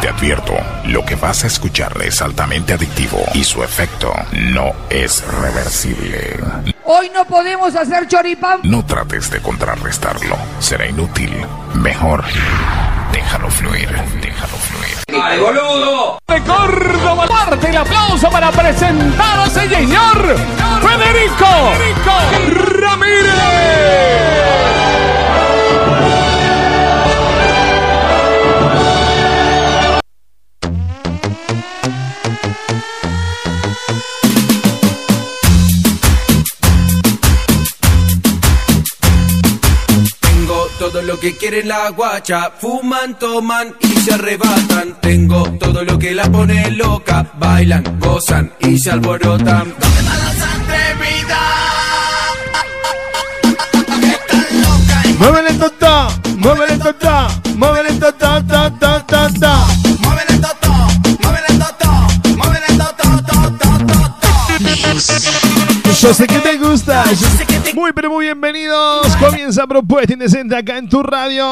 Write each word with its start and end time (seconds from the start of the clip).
Te 0.00 0.08
advierto, 0.08 0.54
lo 0.84 1.04
que 1.04 1.14
vas 1.14 1.44
a 1.44 1.46
escuchar 1.46 2.00
es 2.02 2.20
altamente 2.20 2.74
adictivo 2.74 3.24
y 3.34 3.44
su 3.44 3.62
efecto 3.62 4.12
no 4.32 4.72
es 4.90 5.24
reversible. 5.40 6.38
Hoy 6.84 7.10
no 7.14 7.24
podemos 7.24 7.74
hacer 7.74 8.06
choripán. 8.06 8.60
No 8.62 8.84
trates 8.84 9.30
de 9.30 9.40
contrarrestarlo, 9.40 10.36
será 10.60 10.86
inútil. 10.86 11.32
Mejor, 11.74 12.24
déjalo 13.10 13.50
fluir, 13.50 13.88
déjalo 14.20 14.56
fluir. 14.56 15.22
¡Ay, 15.22 15.40
boludo! 15.40 16.18
De 16.28 16.40
Córdoba, 16.42 17.26
parte 17.26 17.68
el 17.70 17.76
aplauso 17.76 18.30
para 18.30 18.52
presentar 18.52 19.38
a 19.38 19.46
ese 19.46 19.68
señor 19.68 20.36
Federico, 20.82 21.46
Federico 21.72 22.80
Ramírez. 22.80 24.25
Todo 40.78 41.02
lo 41.02 41.18
que 41.18 41.36
quiere 41.36 41.64
la 41.64 41.90
guacha. 41.90 42.50
Fuman, 42.58 43.18
toman 43.18 43.74
y 43.80 43.88
se 44.00 44.14
arrebatan. 44.14 45.00
Tengo 45.00 45.42
todo 45.58 45.84
lo 45.84 45.98
que 45.98 46.14
la 46.14 46.30
pone 46.30 46.70
loca. 46.72 47.26
Bailan, 47.38 47.98
gozan 47.98 48.52
y 48.60 48.78
se 48.78 48.90
alborotan. 48.90 49.74
¿Dónde 49.78 50.02
van 50.02 50.18
las 50.24 50.42
atrevidas? 50.42 51.66
Muévele 55.18 55.54
toto, 55.54 56.08
muévele 56.36 56.76
toto, 56.78 57.26
muévele 57.56 57.92
toto, 57.94 58.12
ta, 58.18 58.70
ta, 58.78 59.06
ta, 59.06 59.30
ta. 59.40 59.66
Muévele 60.00 60.38
toto, 60.40 60.65
Yo 66.06 66.14
sé 66.14 66.28
que 66.28 66.38
te 66.38 66.56
gusta. 66.56 67.04
Muy 67.74 67.92
pero 67.92 68.08
muy 68.10 68.26
bienvenidos. 68.26 69.08
Comienza 69.16 69.66
Propuesta 69.66 70.12
Indecente 70.12 70.54
acá 70.56 70.78
en 70.78 70.88
tu 70.88 71.02
radio. 71.02 71.50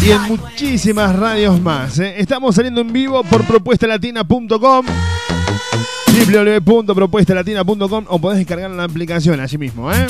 Y 0.00 0.10
en 0.10 0.22
muchísimas 0.22 1.14
radios 1.14 1.60
más. 1.60 1.98
¿eh? 1.98 2.14
Estamos 2.16 2.54
saliendo 2.54 2.80
en 2.80 2.90
vivo 2.90 3.22
por 3.24 3.44
propuestalatina.com 3.44 4.86
www.propuestalatina.com 6.64 8.04
o 8.08 8.18
podés 8.18 8.38
descargar 8.38 8.70
la 8.70 8.84
aplicación 8.84 9.38
allí 9.38 9.58
mismo, 9.58 9.92
¿eh? 9.92 10.06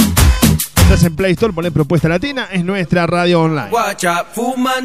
Estás 0.90 1.06
en 1.06 1.14
Play 1.14 1.34
Store, 1.34 1.52
ponés 1.52 1.70
Propuesta 1.70 2.08
Latina, 2.08 2.48
es 2.50 2.64
nuestra 2.64 3.06
radio 3.06 3.42
online. 3.42 3.68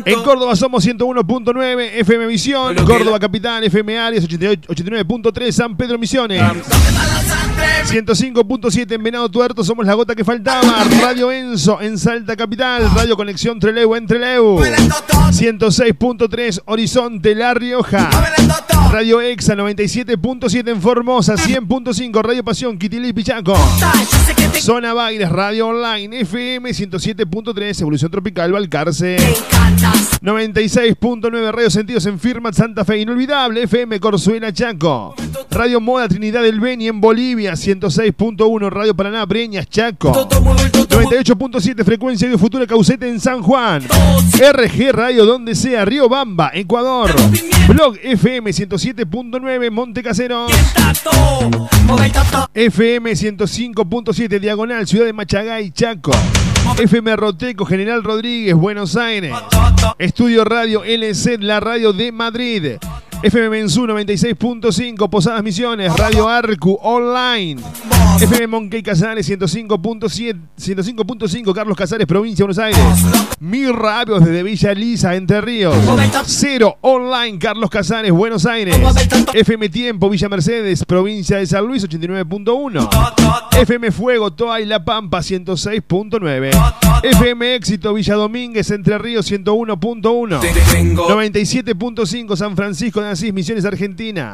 En 0.05 0.21
Córdoba 0.21 0.55
somos 0.55 0.85
101.9 0.85 1.89
FM 1.95 2.27
Visión, 2.27 2.75
Córdoba 2.85 3.19
Capital 3.19 3.63
FM 3.63 3.97
Arias 3.97 4.29
89.3 4.29 5.51
San 5.51 5.75
Pedro 5.75 5.97
Misiones. 5.97 6.43
105.7 6.43 8.91
en 8.91 9.01
Venado 9.01 9.29
Tuerto, 9.29 9.63
somos 9.63 9.83
la 9.83 9.95
gota 9.95 10.13
que 10.13 10.23
faltaba. 10.23 10.83
Radio 11.01 11.31
Enzo 11.31 11.81
en 11.81 11.97
Salta 11.97 12.35
Capital, 12.35 12.87
Radio 12.93 13.17
Conexión 13.17 13.59
Treleu 13.59 13.95
en 13.95 14.05
Treleu. 14.05 14.59
106.3 14.59 16.61
Horizonte 16.65 17.33
La 17.33 17.55
Rioja. 17.55 18.11
Radio 18.95 19.19
Exa 19.19 19.55
97.7 19.55 20.69
en 20.69 20.81
Formosa, 20.81 21.35
100.5 21.35 22.21
Radio 22.23 22.45
Pasión 22.45 22.77
Quitilí 22.77 23.11
Pichaco. 23.11 23.53
Zona 24.57 24.93
Bailes, 24.93 25.29
Radio 25.29 25.67
Online, 25.67 26.21
FM 26.21 26.69
107.3, 26.69 27.81
Evolución 27.81 28.09
Tropical, 28.09 28.53
Valcarce. 28.53 29.17
96.9 30.21 31.51
Radio 31.51 31.69
Sentidos 31.69 32.05
en 32.05 32.17
Firma 32.19 32.53
Santa 32.53 32.85
Fe, 32.85 32.99
Inolvidable, 32.99 33.63
FM 33.63 33.99
Corzuela 33.99 34.53
Chaco. 34.53 35.13
Radio 35.51 35.81
Moda 35.81 36.07
Trinidad 36.07 36.43
del 36.43 36.61
Beni 36.61 36.87
en 36.87 37.01
Bolivia, 37.01 37.51
106.1 37.51 38.69
Radio 38.69 38.95
Paraná, 38.95 39.25
Breñas, 39.25 39.69
Chaco. 39.69 40.13
98.7 40.13 41.83
Frecuencia 41.83 42.29
de 42.29 42.37
Futura 42.37 42.65
Caucete 42.65 43.09
en 43.09 43.19
San 43.19 43.41
Juan. 43.41 43.83
RG 43.83 44.91
Radio 44.93 45.25
donde 45.25 45.53
sea, 45.53 45.83
Río 45.83 46.07
Bamba, 46.07 46.51
Ecuador. 46.53 47.13
Blog 47.67 47.97
FM 48.01 48.53
107.9 48.85 49.71
Monte 49.71 50.03
Caseros. 50.03 50.51
FM 52.53 53.11
105.7 53.13 54.39
Diagonal, 54.39 54.85
Ciudad 54.85 55.05
de 55.05 55.13
Machagay, 55.13 55.71
Chaco. 55.71 56.11
FM 56.77 57.15
Roteco, 57.15 57.65
General 57.65 58.03
Rodríguez, 58.03 58.53
Buenos 58.53 58.95
Aires. 58.95 59.33
Estudio 59.97 60.45
Radio 60.45 60.83
LC, 60.83 61.39
la 61.39 61.59
radio 61.59 61.93
de 61.93 62.11
Madrid. 62.11 62.77
FM 63.23 63.49
Mensú 63.49 63.87
96.5, 63.87 65.09
Posadas 65.09 65.41
Misiones, 65.43 65.91
Radio 65.95 66.27
Arcu 66.29 66.77
Online. 66.81 67.61
FM 68.21 68.47
Monkey 68.47 68.81
Casares 68.81 69.27
105.7, 69.29 70.37
105.5, 70.57 71.53
Carlos 71.53 71.75
Casares, 71.75 72.07
Provincia 72.07 72.45
de 72.45 72.53
Buenos 72.53 72.59
Aires. 72.59 72.79
Mi 73.39 73.65
Radio 73.65 74.19
desde 74.19 74.43
Villa 74.43 74.73
Lisa, 74.73 75.15
Entre 75.15 75.41
Ríos. 75.41 75.75
Cero 76.25 76.77
Online, 76.81 77.37
Carlos 77.39 77.69
Casares, 77.69 78.11
Buenos 78.11 78.45
Aires. 78.45 78.77
FM 79.33 79.69
Tiempo, 79.69 80.09
Villa 80.09 80.29
Mercedes, 80.29 80.85
Provincia 80.85 81.37
de 81.37 81.47
San 81.47 81.65
Luis 81.65 81.85
89.1. 81.87 82.89
FM 83.59 83.91
Fuego, 83.91 84.31
Toa 84.31 84.61
y 84.61 84.65
La 84.65 84.85
Pampa 84.85 85.19
106.9. 85.19 86.51
FM 87.03 87.55
Éxito, 87.55 87.93
Villa 87.93 88.15
Domínguez, 88.15 88.71
Entre 88.71 88.97
Ríos 88.97 89.29
101.1. 89.29 90.39
97.5, 90.39 92.35
San 92.37 92.55
Francisco 92.55 93.01
de 93.07 93.13
Asís, 93.13 93.33
Misiones 93.33 93.65
Argentina. 93.65 94.31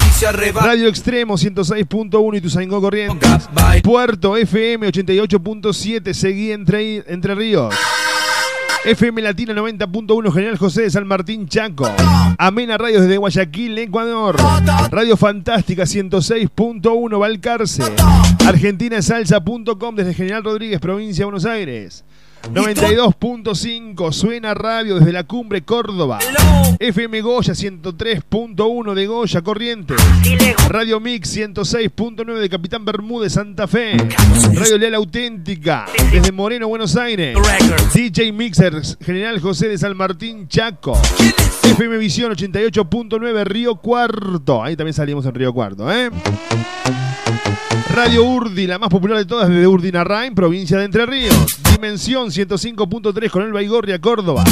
Radio 0.54 0.88
Extremo 0.88 1.36
106.1 1.36 2.38
y 2.38 2.42
Tuzaingó 2.42 2.82
Corrientes. 2.82 3.50
Puerto 3.84 4.38
FM 4.38 4.88
88.7, 4.88 6.14
Seguí 6.14 6.52
entre, 6.52 7.04
entre 7.08 7.36
Ríos. 7.36 7.74
FM 8.84 9.22
Latina 9.22 9.54
90.1 9.54 10.34
General 10.34 10.58
José 10.58 10.82
de 10.82 10.90
San 10.90 11.06
Martín 11.08 11.48
Chaco. 11.48 11.88
Amena 12.40 12.80
Radio 12.80 13.02
desde 13.02 13.18
Guayaquil, 13.18 13.78
Ecuador. 13.78 14.38
Radio 14.90 15.16
Fantástica 15.18 15.84
106.1 15.84 17.20
Valcarce. 17.20 17.84
Argentinasalsa.com 18.48 19.96
desde 19.96 20.16
General 20.16 20.44
Rodríguez, 20.44 20.80
provincia 20.80 21.22
de 21.22 21.26
Buenos 21.26 21.46
Aires. 21.46 22.04
92.5 22.50 24.12
Suena 24.12 24.54
Radio 24.54 24.96
desde 24.96 25.14
la 25.14 25.24
cumbre 25.24 25.62
Córdoba. 25.62 26.20
FM 26.80 27.22
Goya 27.22 27.54
103.1 27.54 28.94
de 28.94 29.08
Goya 29.08 29.42
Corrientes. 29.42 29.98
Radio 30.68 31.00
Mix 31.00 31.38
106.9 31.38 32.40
de 32.40 32.50
Capitán 32.50 32.84
Bermúdez 32.84 33.34
Santa 33.34 33.68
Fe. 33.68 33.96
Radio 34.54 34.78
Leal 34.78 34.96
Auténtica 34.96 35.86
desde 36.12 36.32
Moreno 36.32 36.68
Buenos 36.68 36.96
Aires. 36.96 37.38
DJ 37.94 38.32
Mixers 38.34 38.98
General 39.02 39.40
José 39.40 39.70
de 39.70 39.78
San 39.78 39.96
Martín 39.96 40.48
Chaco. 40.48 41.00
FM 41.64 41.98
Visión 41.98 42.34
88.9 42.34 43.44
Río 43.46 43.76
Cuarto. 43.76 44.64
Ahí 44.64 44.76
también 44.76 44.94
salimos 44.94 45.26
en 45.26 45.36
Río 45.36 45.54
Cuarto, 45.54 45.92
¿eh? 45.92 46.10
Radio 47.94 48.24
Urdi, 48.24 48.68
la 48.68 48.80
más 48.80 48.90
popular 48.90 49.18
de 49.18 49.26
todas 49.26 49.50
desde 49.50 49.68
Urdinarrain, 49.68 50.34
provincia 50.34 50.78
de 50.78 50.86
Entre 50.86 51.06
Ríos. 51.06 51.58
Dimensión 51.82 52.30
105.3 52.30 53.32
con 53.32 53.42
el 53.42 53.52
Baigorria, 53.52 54.00
Córdoba. 54.00 54.44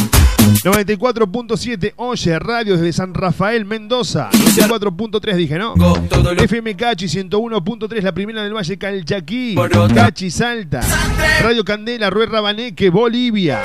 94.7 0.63 1.93
Oye, 1.97 2.39
radio 2.39 2.75
desde 2.75 2.91
San 2.91 3.13
Rafael, 3.13 3.65
Mendoza. 3.65 4.31
94.3 4.31 5.35
dije, 5.35 5.59
¿no? 5.59 5.75
FM 6.39 6.75
Cachi 6.75 7.05
101.3, 7.05 8.01
la 8.01 8.13
primera 8.15 8.41
del 8.41 8.55
Valle 8.55 8.79
Calchaquí. 8.79 9.55
Cachi, 9.93 10.31
Salta. 10.31 10.81
Radio 11.43 11.63
Candela, 11.63 12.09
Rue 12.09 12.25
Rabaneque, 12.25 12.89
Bolivia. 12.89 13.61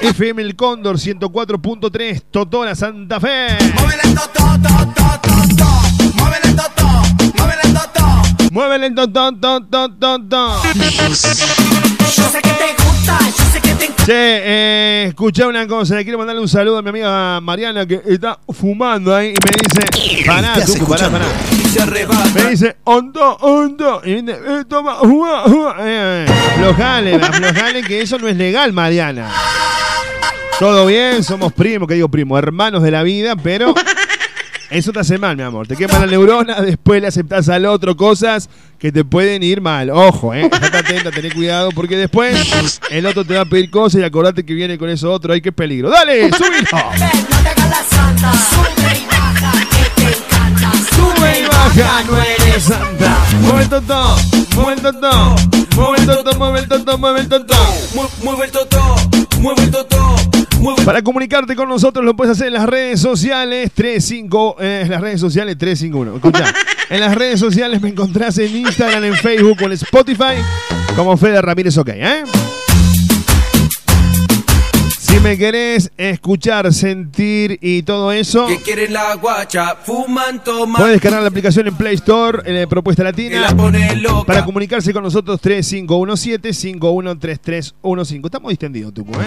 FM 0.00 0.42
El 0.42 0.54
Cóndor 0.54 0.98
104.3, 0.98 2.22
Totora, 2.30 2.76
Santa 2.76 3.18
Fe. 3.18 3.58
Muévele 8.54 8.86
el 8.86 8.94
don, 8.94 9.12
don, 9.12 9.40
don, 9.40 9.66
don, 9.68 9.98
don, 9.98 10.28
don. 10.28 10.62
Yo 10.62 11.12
sé 11.16 12.40
que 12.40 12.50
te 12.50 12.84
gusta, 12.84 13.18
yo 13.36 13.44
sé 13.52 13.60
que 13.60 13.74
te 13.74 13.86
Che, 14.06 14.12
eh, 14.12 15.04
escuché 15.08 15.44
una 15.44 15.66
cosa, 15.66 15.96
le 15.96 16.04
quiero 16.04 16.18
mandarle 16.18 16.40
un 16.40 16.48
saludo 16.48 16.78
a 16.78 16.82
mi 16.82 16.90
amiga 16.90 17.40
Mariana 17.40 17.84
que 17.84 18.00
está 18.06 18.38
fumando 18.48 19.12
ahí 19.12 19.30
y 19.30 19.36
me 19.44 19.50
dice, 19.60 20.24
pará, 20.24 20.54
tú, 20.64 20.86
pará, 20.86 21.10
pará. 21.10 21.26
Me 22.32 22.50
dice, 22.50 22.76
hondo, 22.84 23.36
hondo. 23.40 24.02
Y 24.04 24.22
me 24.22 24.22
dice, 24.22 24.38
eh, 24.46 24.64
toma, 24.68 25.02
uah, 25.02 25.48
uah. 25.48 25.76
Eh, 25.80 26.26
aflojale, 26.52 27.14
aflojale, 27.16 27.82
que 27.82 28.02
eso 28.02 28.20
no 28.20 28.28
es 28.28 28.36
legal, 28.36 28.72
Mariana. 28.72 29.32
Todo 30.60 30.86
bien, 30.86 31.24
somos 31.24 31.52
primos, 31.52 31.88
que 31.88 31.94
digo 31.94 32.08
primo, 32.08 32.38
hermanos 32.38 32.84
de 32.84 32.92
la 32.92 33.02
vida, 33.02 33.34
pero 33.34 33.74
eso 34.74 34.92
te 34.92 34.98
hace 34.98 35.18
mal, 35.18 35.36
mi 35.36 35.42
amor. 35.44 35.68
Te 35.68 35.76
quema 35.76 36.00
la 36.00 36.06
neurona, 36.06 36.60
después 36.60 37.00
le 37.00 37.06
aceptás 37.06 37.48
al 37.48 37.64
otro 37.66 37.96
cosas 37.96 38.48
que 38.78 38.90
te 38.90 39.04
pueden 39.04 39.42
ir 39.42 39.60
mal. 39.60 39.88
Ojo, 39.90 40.34
eh. 40.34 40.42
Estate 40.42 40.76
atenta, 40.76 41.10
tené 41.12 41.30
cuidado, 41.30 41.70
porque 41.70 41.96
después 41.96 42.80
el 42.90 43.06
otro 43.06 43.24
te 43.24 43.34
va 43.34 43.42
a 43.42 43.44
pedir 43.44 43.70
cosas 43.70 44.00
y 44.00 44.04
acordate 44.04 44.44
que 44.44 44.52
viene 44.52 44.76
con 44.76 44.90
eso 44.90 45.12
otro. 45.12 45.32
Ay, 45.32 45.40
qué 45.40 45.52
peligro. 45.52 45.90
¡Dale! 45.90 46.30
¡Subilo! 46.36 46.68
Sube 50.90 51.40
y 51.40 51.46
baja, 51.46 52.02
no 52.04 52.18
eres 52.18 52.64
santa. 52.64 53.18
Mueve 53.42 53.62
el 53.62 53.68
toto, 53.68 54.16
mueve 54.56 54.74
el 54.74 54.82
toto, 54.82 55.38
mueve 55.76 56.00
el 56.00 56.06
toto, 56.06 56.38
mueve 56.38 56.58
el 56.60 56.68
toto, 56.68 56.98
mueve 56.98 57.20
el 57.20 57.28
toto. 57.28 57.56
Mueve 58.22 58.44
el 58.44 58.50
toto, 58.50 58.96
mueve 59.40 59.62
el 59.62 59.70
toto. 59.70 60.43
Para 60.84 61.02
comunicarte 61.02 61.56
con 61.56 61.68
nosotros 61.68 62.04
lo 62.04 62.16
puedes 62.16 62.32
hacer 62.32 62.48
en 62.48 62.54
las 62.54 62.66
redes 62.66 63.00
sociales 63.00 63.70
35, 63.72 64.56
eh, 64.60 64.86
las 64.88 65.00
redes 65.00 65.20
sociales 65.20 65.58
351. 65.58 66.16
Escucha, 66.16 66.54
en 66.90 67.00
las 67.00 67.14
redes 67.14 67.40
sociales 67.40 67.80
me 67.82 67.90
encontrás 67.90 68.38
en 68.38 68.56
Instagram, 68.56 69.04
en 69.04 69.14
Facebook 69.14 69.58
o 69.62 69.64
en 69.66 69.72
Spotify 69.72 70.34
como 70.96 71.16
Fede 71.16 71.42
Ramírez 71.42 71.76
OK, 71.76 71.88
¿eh? 71.88 72.24
Si 75.14 75.20
me 75.20 75.38
querés 75.38 75.92
escuchar, 75.96 76.72
sentir 76.74 77.56
y 77.62 77.84
todo 77.84 78.10
eso, 78.10 78.48
Que 78.48 78.56
quieren 78.58 78.92
la 78.92 79.14
guacha, 79.14 79.76
fuman, 79.76 80.42
toman. 80.42 80.80
puedes 80.82 80.94
descargar 80.94 81.22
la 81.22 81.28
aplicación 81.28 81.68
en 81.68 81.76
Play 81.76 81.94
Store, 81.94 82.40
en 82.44 82.68
Propuesta 82.68 83.02
Que 83.04 83.10
Latina. 83.10 83.40
la 83.40 83.56
pone 83.56 83.94
loca. 83.96 84.26
Para 84.26 84.44
comunicarse 84.44 84.92
con 84.92 85.04
nosotros 85.04 85.40
3517-513315. 85.40 88.24
Estamos 88.24 88.50
distendidos, 88.50 88.92
Tucu, 88.92 89.12
¿eh? 89.12 89.26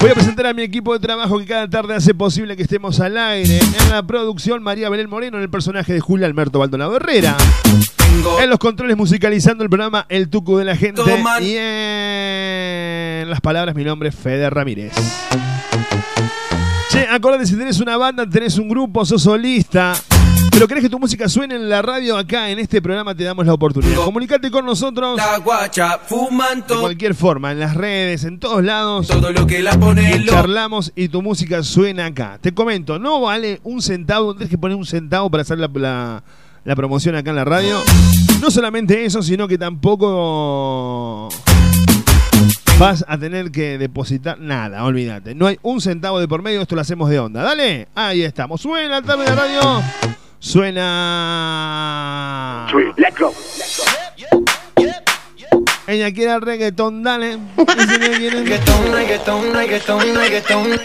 Voy 0.00 0.10
a 0.10 0.14
presentar 0.14 0.46
a 0.46 0.52
mi 0.54 0.62
equipo 0.62 0.92
de 0.92 0.98
trabajo 1.00 1.38
que 1.38 1.46
cada 1.46 1.68
tarde 1.68 1.94
hace 1.94 2.12
posible 2.14 2.54
que 2.56 2.62
estemos 2.62 3.00
al 3.00 3.16
aire. 3.18 3.58
En 3.58 3.90
la 3.90 4.02
producción, 4.06 4.62
María 4.62 4.88
Belén 4.90 5.08
Moreno, 5.10 5.36
en 5.38 5.42
el 5.42 5.50
personaje 5.50 5.92
de 5.94 6.00
Julia 6.00 6.26
Alberto 6.26 6.58
Baldonado 6.58 6.94
Herrera. 6.96 7.36
Tengo 7.96 8.40
En 8.40 8.48
los 8.50 8.58
controles 8.58 8.96
musicalizando 8.96 9.62
el 9.62 9.70
programa 9.70 10.06
El 10.08 10.28
Tucu 10.30 10.56
de 10.56 10.64
la 10.64 10.74
Gente. 10.76 11.02
Toman. 11.02 11.42
Y 11.42 11.56
en 11.56 11.99
las 13.30 13.40
palabras, 13.40 13.74
mi 13.74 13.84
nombre 13.84 14.08
es 14.10 14.14
Fede 14.14 14.48
Ramírez. 14.50 14.92
Che, 16.90 17.06
acordate, 17.08 17.46
si 17.46 17.56
tenés 17.56 17.78
una 17.80 17.96
banda, 17.96 18.28
tenés 18.28 18.58
un 18.58 18.68
grupo, 18.68 19.04
sos 19.06 19.22
solista. 19.22 19.94
Pero 20.50 20.66
querés 20.66 20.82
que 20.82 20.90
tu 20.90 20.98
música 20.98 21.28
suene 21.28 21.54
en 21.54 21.68
la 21.68 21.80
radio 21.80 22.16
acá, 22.18 22.50
en 22.50 22.58
este 22.58 22.82
programa 22.82 23.14
te 23.14 23.22
damos 23.24 23.46
la 23.46 23.54
oportunidad. 23.54 23.94
Comunicate 24.04 24.50
con 24.50 24.66
nosotros 24.66 25.16
la 25.16 25.38
guacha, 25.38 25.98
fuman, 25.98 26.64
de 26.66 26.74
cualquier 26.74 27.14
forma, 27.14 27.52
en 27.52 27.60
las 27.60 27.74
redes, 27.76 28.24
en 28.24 28.38
todos 28.40 28.62
lados. 28.64 29.06
Todo 29.06 29.30
lo 29.32 29.46
que 29.46 29.62
la 29.62 29.78
Y 30.16 30.26
charlamos 30.26 30.92
y 30.96 31.08
tu 31.08 31.22
música 31.22 31.62
suena 31.62 32.06
acá. 32.06 32.38
Te 32.40 32.52
comento, 32.52 32.98
no 32.98 33.20
vale 33.20 33.60
un 33.62 33.80
centavo, 33.80 34.34
tienes 34.34 34.50
que 34.50 34.58
poner 34.58 34.76
un 34.76 34.84
centavo 34.84 35.30
para 35.30 35.42
hacer 35.42 35.58
la, 35.58 35.70
la- 35.72 36.22
la 36.62 36.76
promoción 36.76 37.14
acá 37.14 37.30
en 37.30 37.36
la 37.36 37.44
radio. 37.46 37.78
No 38.42 38.50
solamente 38.50 39.04
eso, 39.06 39.22
sino 39.22 39.48
que 39.48 39.56
tampoco 39.56 41.28
vas 42.80 43.04
a 43.06 43.18
tener 43.18 43.50
que 43.52 43.76
depositar 43.76 44.40
nada, 44.40 44.82
olvídate. 44.84 45.34
No 45.34 45.46
hay 45.46 45.58
un 45.60 45.82
centavo 45.82 46.18
de 46.18 46.26
por 46.26 46.40
medio, 46.42 46.62
esto 46.62 46.74
lo 46.74 46.80
hacemos 46.80 47.10
de 47.10 47.18
onda. 47.18 47.42
Dale, 47.42 47.88
ahí 47.94 48.22
estamos. 48.22 48.62
Suena 48.62 49.00
la 49.00 49.02
tarde 49.02 49.24
de 49.26 49.34
radio. 49.36 49.82
Suena. 50.38 51.06
Ella 55.86 56.10
quiere 56.12 56.32
el 56.32 56.40
reggaetón, 56.40 57.02
dale. 57.02 57.34
Y 57.58 57.80
si 57.82 57.98
me 57.98 58.10
quiere- 58.16 58.38
Reggaetón, 58.40 58.92
reggaetón, 58.92 59.52
reggaetón, 59.54 60.00
reggaetón. 60.16 60.80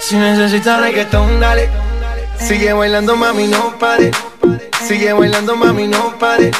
Si 0.00 0.16
necesitas 0.16 0.80
reggaetón, 0.80 1.40
dale. 1.40 1.68
Sigue 2.38 2.72
bailando 2.72 3.16
mami 3.16 3.46
no 3.48 3.78
pare. 3.78 4.10
Sigue 4.86 5.12
bailando 5.12 5.56
mami 5.56 5.86
no 5.88 6.14
pare. 6.18 6.50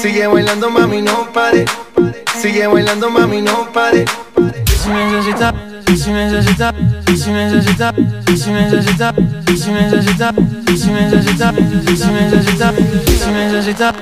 Sigue 0.00 0.26
bailando 0.26 0.70
mami 0.70 1.02
no 1.02 1.28
pare. 1.32 1.64
Sigue 2.40 2.66
bailando 2.66 3.10
mami 3.10 3.42
no 3.42 3.68
pare. 3.72 4.04
Si 4.82 4.88
necesita, 4.88 5.52
si 5.94 6.10
necesita, 6.10 6.74
si 7.14 7.30
necesita, 7.30 7.94
si 8.34 8.50
necesita, 8.50 9.14
si 9.54 9.70
necesita, 9.70 10.32
si 10.74 10.90
necesita, 10.90 11.52
si 11.96 12.10
necesita, 12.10 12.72
si 13.18 13.30
necesita 13.30 13.94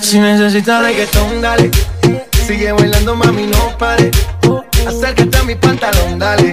Si 0.00 0.18
necesita 0.20 0.82
reggaetón 0.82 1.40
dale. 1.40 1.70
Sigue 2.46 2.72
bailando 2.72 3.16
mami 3.16 3.46
no 3.46 3.76
pare. 3.76 4.10
Acércate 4.86 5.36
a 5.36 5.42
mi 5.42 5.56
pantalón 5.56 6.18
dale. 6.18 6.52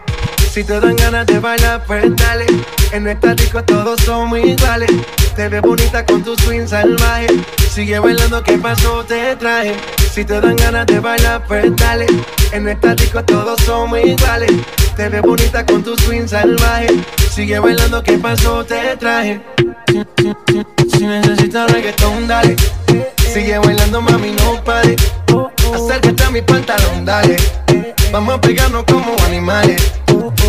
Si 0.53 0.65
te 0.65 0.81
dan 0.81 0.97
ganas 0.97 1.25
de 1.27 1.39
bailar, 1.39 1.81
pues 1.87 2.03
dale. 2.17 2.45
En 2.91 3.07
esta 3.07 3.33
disco 3.33 3.63
todos 3.63 4.01
somos 4.01 4.37
iguales. 4.37 4.89
Te 5.33 5.47
ves 5.47 5.61
bonita 5.61 6.05
con 6.05 6.21
tu 6.25 6.35
swing 6.35 6.67
salvaje. 6.67 7.27
Sigue 7.73 7.97
bailando, 7.99 8.43
¿qué 8.43 8.57
pasó? 8.57 9.01
Te 9.05 9.33
traje. 9.37 9.77
Si 10.13 10.25
te 10.25 10.41
dan 10.41 10.57
ganas 10.57 10.85
de 10.87 10.99
bailar, 10.99 11.45
pues 11.47 11.73
dale. 11.77 12.05
En 12.51 12.67
esta 12.67 12.93
disco 12.95 13.23
todos 13.23 13.61
somos 13.61 13.97
iguales. 14.03 14.51
Te 14.97 15.07
ves 15.07 15.21
bonita 15.21 15.65
con 15.65 15.83
tu 15.83 15.95
swing 15.95 16.27
salvaje. 16.27 17.01
Sigue 17.33 17.57
bailando, 17.57 18.03
¿qué 18.03 18.17
pasó? 18.17 18.65
Te 18.65 18.97
traje. 18.97 19.41
Si 20.91 21.07
necesitas 21.07 21.71
reggaetón, 21.71 22.27
dale. 22.27 22.57
Sigue 23.33 23.57
bailando, 23.57 24.01
mami, 24.01 24.31
no 24.31 24.61
pare. 24.65 24.97
Acércate 25.73 26.23
a 26.25 26.29
mi 26.29 26.41
pantalón, 26.41 27.05
dale. 27.05 27.37
Vamos 28.11 28.35
a 28.35 28.41
pegarnos 28.41 28.83
como 28.83 29.15
animales. 29.23 30.00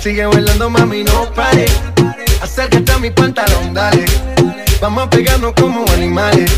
Sigue 0.00 0.24
bailando, 0.24 0.70
mami, 0.70 1.04
no 1.04 1.30
pare. 1.34 1.66
Acércate 2.40 2.90
a 2.90 2.98
mi 2.98 3.10
pantalón, 3.10 3.74
dale. 3.74 4.06
Vamos 4.80 5.04
a 5.04 5.10
pegarnos 5.10 5.52
como 5.52 5.84
animales. 5.92 6.50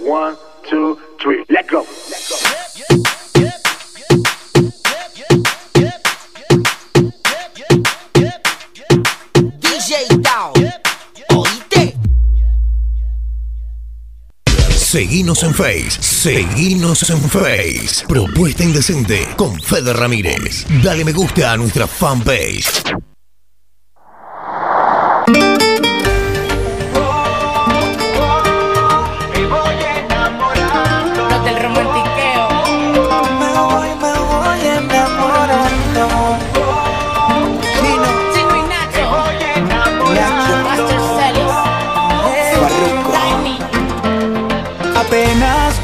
One, 0.00 0.36
two, 0.68 0.98
three, 1.20 1.44
let's 1.48 1.70
go. 1.70 1.86
DJ 1.86 2.47
Seguinos 14.90 15.42
en 15.42 15.52
Face, 15.52 16.00
seguinos 16.00 17.10
en 17.10 17.20
Face. 17.20 18.06
Propuesta 18.08 18.64
Indecente 18.64 19.28
con 19.36 19.60
Fede 19.60 19.92
Ramírez. 19.92 20.64
Dale 20.82 21.04
me 21.04 21.12
gusta 21.12 21.52
a 21.52 21.58
nuestra 21.58 21.86
fanpage. 21.86 23.07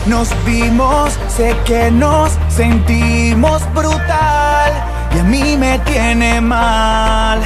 Nos 0.06 0.28
vimos, 0.44 1.18
sé 1.28 1.56
que 1.64 1.90
nos 1.90 2.32
sentimos 2.49 3.62
brutal 3.73 4.73
y 5.14 5.18
a 5.18 5.25
mí 5.25 5.56
me 5.56 5.78
tiene 5.80 6.40
mal. 6.40 7.40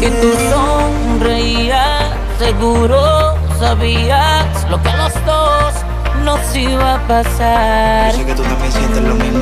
Y 0.00 0.06
tú 0.06 0.32
sonreías, 0.50 2.10
seguro 2.38 3.36
sabías 3.58 4.46
lo 4.70 4.80
que 4.82 4.88
a 4.88 4.96
los 4.96 5.14
dos 5.24 5.74
nos 6.24 6.56
iba 6.56 6.94
a 6.94 6.98
pasar. 7.06 8.14
que 8.14 8.34
tú 8.34 8.42
también 8.42 8.72
sientes 8.72 9.02
lo 9.02 9.14
mismo. 9.14 9.40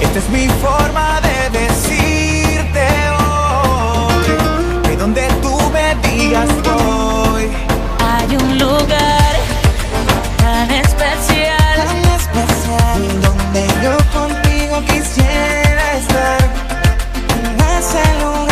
Esta 0.00 0.18
es 0.18 0.28
mi 0.30 0.48
forma 0.48 1.20
de 1.20 1.58
decirte 1.58 2.86
hoy 3.18 4.82
que 4.84 4.96
donde 4.96 5.28
tú 5.40 5.56
me 5.72 5.94
digas 6.08 6.48
voy. 6.62 7.01
Quisiera 14.86 15.96
estar. 15.96 16.38
En 17.44 17.60
ese 17.78 18.02
lugar 18.22 18.51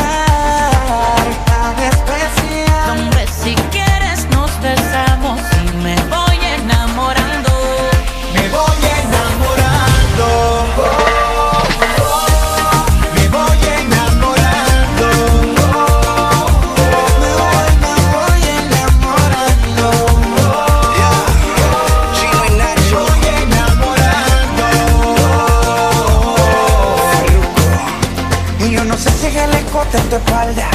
escote 29.90 29.98
en 29.98 30.08
tu 30.10 30.16
espalda. 30.16 30.68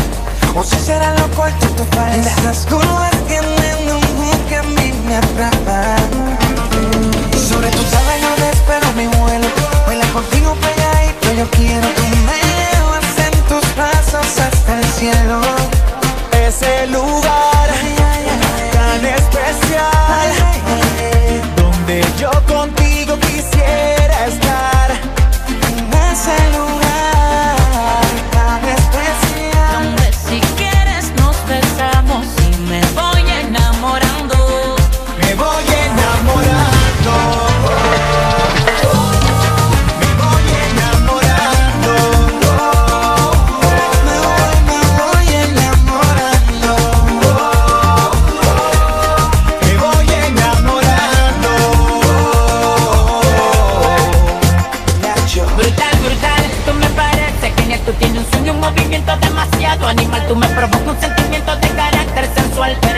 O 0.55 0.63
si 0.63 0.75
será 0.77 1.13
lo 1.15 1.29
corto 1.31 1.65
en 1.65 1.75
tu 1.75 1.83
falda. 1.95 2.15
Esas 2.15 2.65
curvas 2.65 3.11
tienen 3.27 3.91
un 3.91 4.01
hook 4.01 4.45
que 4.47 4.55
a 4.55 4.63
mí 4.63 4.93
me 5.05 5.15
atrapan. 5.15 6.37
Sobre 7.33 7.69
tus 7.71 7.93
alas 7.93 8.21
yo 8.21 8.45
espero 8.51 8.91
mi 8.93 9.07
vuelo. 9.07 9.47
Baila 9.87 10.05
contigo 10.07 10.55
pegadito, 10.55 11.33
yo 11.33 11.49
quiero. 11.51 11.87
Que 11.95 12.09
me 12.27 12.37
llevas 12.49 13.17
en 13.27 13.41
tus 13.49 13.75
brazos 13.75 14.39
hasta 14.39 14.79
el 14.79 14.85
cielo. 14.85 15.41
Ese 16.31 16.87
lugar 16.87 17.69
tan 18.73 19.05
especial 19.05 20.44
movimiento 58.65 59.15
demasiado 59.17 59.87
animal. 59.87 60.25
Tú 60.27 60.35
me 60.35 60.47
provocas 60.47 60.87
un 60.87 60.99
sentimiento 60.99 61.55
de 61.57 61.67
carácter 61.69 62.25
sensual. 62.33 62.94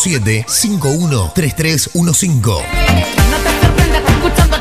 3517-513315. 0.00 2.64
No 3.30 3.36
te 3.38 3.50
sorprendas 3.60 4.02
escuchando 4.08 4.56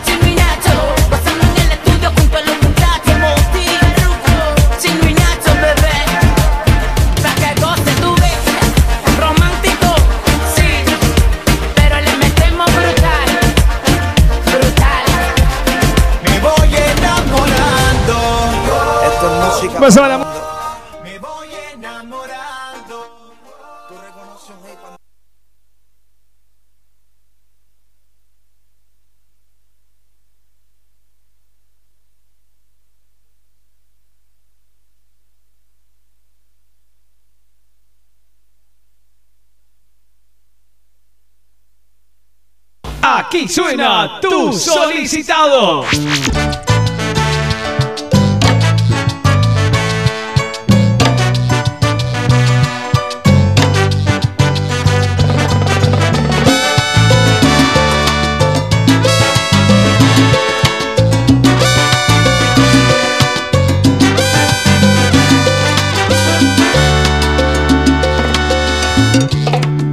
suena 43.49 44.19
tu 44.21 44.53
solicitado. 44.53 45.83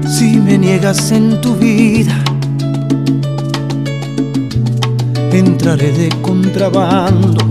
Si 0.06 0.38
me 0.38 0.58
niegas 0.58 1.10
en 1.10 1.40
tu 1.40 1.54
vida, 1.54 2.22
de 5.75 6.08
contrabando. 6.23 7.44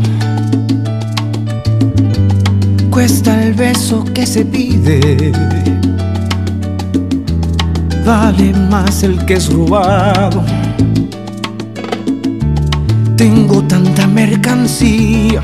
Cuesta 2.89 3.43
el 3.43 3.53
beso 3.53 4.05
que 4.05 4.25
se 4.25 4.45
pide, 4.45 5.33
vale 8.05 8.53
más 8.53 9.03
el 9.03 9.25
que 9.25 9.33
es 9.33 9.51
robado. 9.51 10.45
Tengo 13.17 13.61
tanta 13.63 14.07
mercancía 14.07 15.41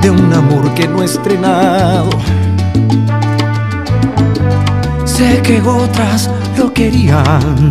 de 0.00 0.10
un 0.10 0.32
amor 0.32 0.72
que 0.72 0.88
no 0.88 1.02
he 1.02 1.04
estrenado. 1.04 2.08
Sé 5.04 5.42
que 5.42 5.60
otras 5.60 6.30
lo 6.56 6.72
querían. 6.72 7.70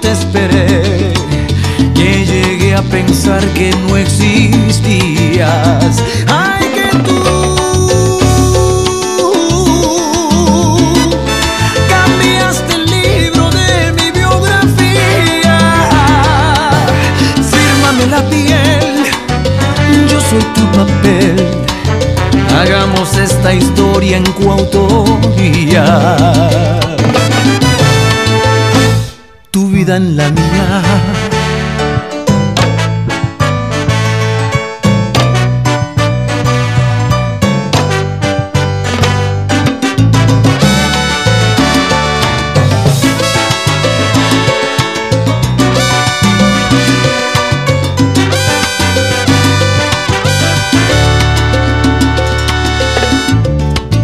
Te 0.00 0.10
esperé, 0.12 1.12
que 1.94 2.24
llegué 2.24 2.74
a 2.74 2.82
pensar 2.82 3.44
que 3.54 3.70
no 3.88 3.96
existías. 3.96 5.42
Ay, 6.26 6.66
que 6.74 6.88
tú. 6.98 7.22
Cambiaste 11.88 12.74
el 12.74 12.86
libro 12.86 13.50
de 13.50 13.92
mi 13.92 14.10
biografía. 14.10 15.58
Fírmame 17.50 18.06
la 18.06 18.22
piel, 18.28 19.04
yo 20.10 20.20
soy 20.20 20.42
tu 20.54 20.64
papel. 20.72 21.36
Hagamos 22.60 23.16
esta 23.16 23.54
historia 23.54 24.16
en 24.18 24.24
coautoría. 24.32 26.08
Vida 29.80 29.96
en 29.96 30.14
la 30.14 30.28
mía. 30.28 30.82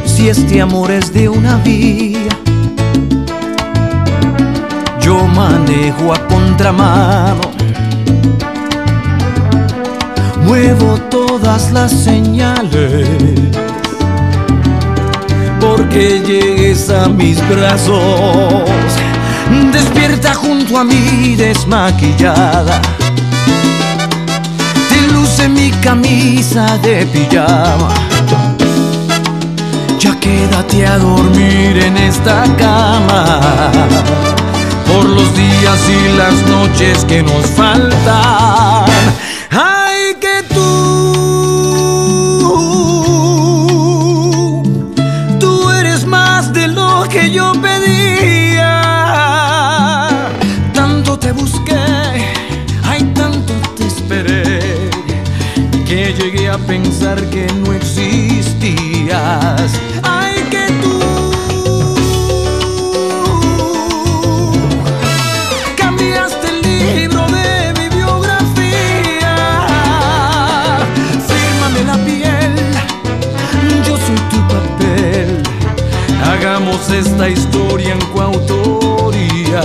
Si 0.07 0.31
este 0.31 0.63
amor 0.63 0.91
es 0.91 1.13
de 1.13 1.29
una 1.29 1.57
vía, 1.59 2.16
manejo 5.37 6.15
a 6.15 6.19
contramano. 6.27 7.43
Muevo 10.45 10.97
todas 11.11 11.71
las 11.73 11.93
señales 11.93 13.07
porque 15.61 16.23
llegues 16.27 16.89
a 16.89 17.09
mis 17.09 17.37
brazos. 17.49 18.65
Despierta 19.73 20.35
junto 20.35 20.79
a 20.79 20.85
mí 20.85 21.37
desmaquillada. 21.37 22.81
Te 24.89 25.13
luce 25.13 25.49
mi 25.49 25.71
camisa 25.83 26.79
de 26.79 27.05
pijama. 27.07 27.91
Ya 29.99 30.19
quédate 30.19 30.87
a 30.87 30.99
dormir 30.99 31.77
en 31.79 31.97
esta 31.99 32.45
cama 32.57 34.36
por 34.87 35.05
los 35.05 35.35
días 35.35 35.81
y 35.89 36.09
las 36.17 36.47
noches 36.49 37.05
que 37.05 37.23
nos 37.23 37.47
faltan. 37.47 38.85
Ay, 39.51 40.15
que 40.21 40.43
tú, 40.55 40.63
tú 45.39 45.71
eres 45.71 46.07
más 46.07 46.53
de 46.53 46.69
lo 46.69 47.05
que 47.09 47.31
yo 47.31 47.53
pedía. 47.61 48.83
Tanto 50.73 51.19
te 51.19 51.33
busqué, 51.33 52.35
ay, 52.85 53.03
tanto 53.15 53.53
te 53.77 53.87
esperé 53.87 54.91
que 55.87 56.15
llegué 56.19 56.49
a 56.49 56.59
pensar 56.59 57.23
que 57.31 57.47
no 57.65 57.73
existías. 57.73 58.27
Esta 76.99 77.29
historia 77.29 77.93
en 77.93 78.01
coautoría. 78.07 79.61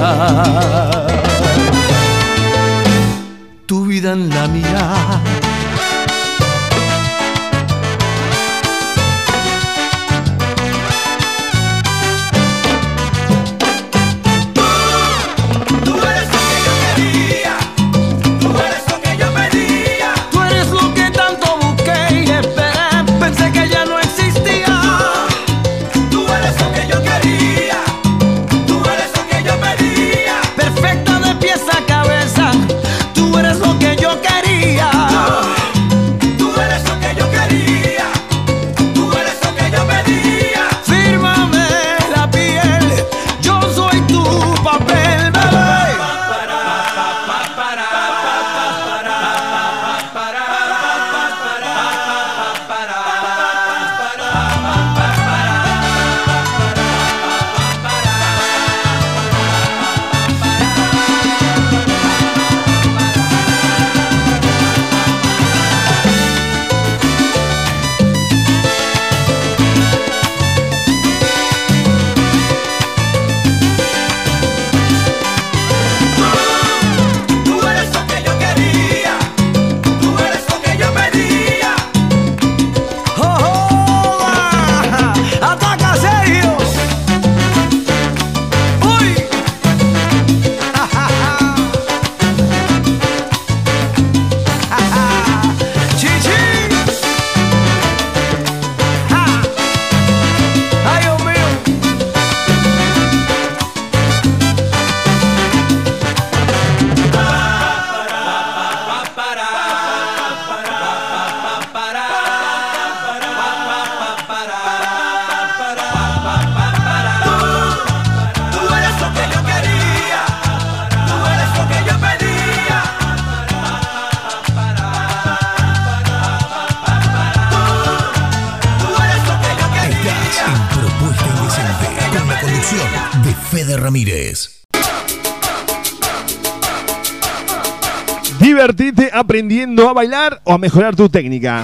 Aprendiendo 139.31 139.87
a 139.87 139.93
bailar 139.93 140.41
o 140.43 140.51
a 140.51 140.57
mejorar 140.57 140.93
tu 140.93 141.07
técnica. 141.07 141.63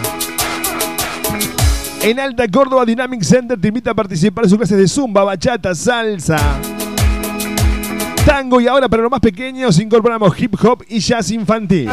En 2.01 2.17
Alta 2.17 2.47
Córdoba 2.47 2.85
Dynamic 2.85 3.21
Center 3.23 3.59
te 3.59 3.67
invita 3.67 3.91
a 3.91 3.93
participar 3.93 4.45
en 4.45 4.49
sus 4.49 4.57
clases 4.57 4.77
de 4.77 4.87
zumba, 4.87 5.25
bachata, 5.25 5.75
salsa, 5.75 6.37
tango 8.25 8.61
y 8.61 8.67
ahora 8.67 8.87
para 8.87 9.03
los 9.03 9.11
más 9.11 9.19
pequeños 9.19 9.77
incorporamos 9.79 10.41
hip 10.41 10.55
hop 10.63 10.85
y 10.87 10.99
jazz 10.99 11.29
infantil. 11.31 11.89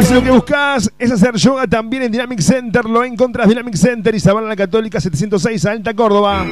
Y 0.00 0.04
si 0.04 0.14
lo 0.14 0.22
que 0.22 0.30
buscas 0.30 0.92
es 0.96 1.10
hacer 1.10 1.34
yoga 1.34 1.66
también 1.66 2.04
en 2.04 2.12
Dynamic 2.12 2.38
Center, 2.38 2.84
lo 2.84 3.02
encontrás 3.02 3.48
Dynamic 3.48 3.74
Center 3.74 4.14
y 4.14 4.20
Sabana 4.20 4.46
la 4.46 4.54
Católica 4.54 5.00
706 5.00 5.66
Alta 5.66 5.92
Córdoba. 5.94 6.46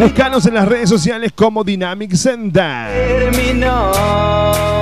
Búscanos 0.00 0.46
en 0.46 0.54
las 0.54 0.66
redes 0.66 0.88
sociales 0.88 1.30
como 1.32 1.62
Dynamic 1.62 2.12
Center. 2.14 2.90
Pura 3.08 4.81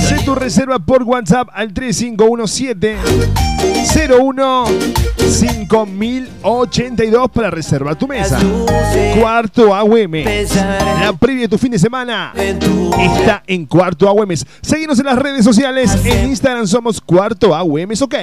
Haz 0.00 0.24
tu 0.24 0.34
reserva 0.34 0.78
por 0.78 1.02
WhatsApp 1.02 1.48
al 1.52 1.72
3517 1.72 2.96
01 4.18 4.64
5082 5.30 7.30
para 7.30 7.50
reservar 7.50 7.96
tu 7.96 8.08
mesa. 8.08 8.38
Cuarto 9.18 9.74
AUM. 9.74 10.24
La 11.00 11.12
previa 11.18 11.42
de 11.42 11.48
tu 11.48 11.58
fin 11.58 11.72
de 11.72 11.78
semana 11.78 12.32
está 12.34 13.42
en 13.46 13.66
Cuarto 13.66 14.08
AUM. 14.08 14.30
Seguimos 14.62 14.98
en 14.98 15.06
las 15.06 15.18
redes 15.18 15.44
sociales. 15.44 15.96
En 16.04 16.30
Instagram 16.30 16.66
somos 16.66 17.00
Cuarto 17.00 17.54
AUM. 17.54 17.90
Ok. 18.00 18.14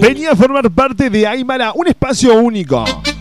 Venía 0.00 0.32
a 0.32 0.36
formar 0.36 0.70
parte 0.70 1.08
de 1.10 1.26
Aymara, 1.26 1.72
un 1.74 1.88
espacio 1.88 2.34
único. 2.34 2.84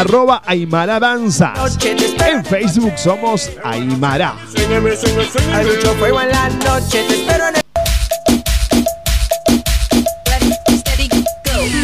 arroba 0.00 0.42
Aymara 0.44 0.98
Danzas. 0.98 1.78
En 2.26 2.44
Facebook 2.44 2.94
somos 2.96 3.50
Aymara. 3.62 4.34
Hay 5.52 5.66
mucho 5.66 5.94
fuego 5.94 6.20
en 6.20 6.28
la 6.30 6.48
noche. 6.48 7.04
Te 7.08 7.14
espero 7.14 7.48
en 7.48 7.56
el. 7.56 7.62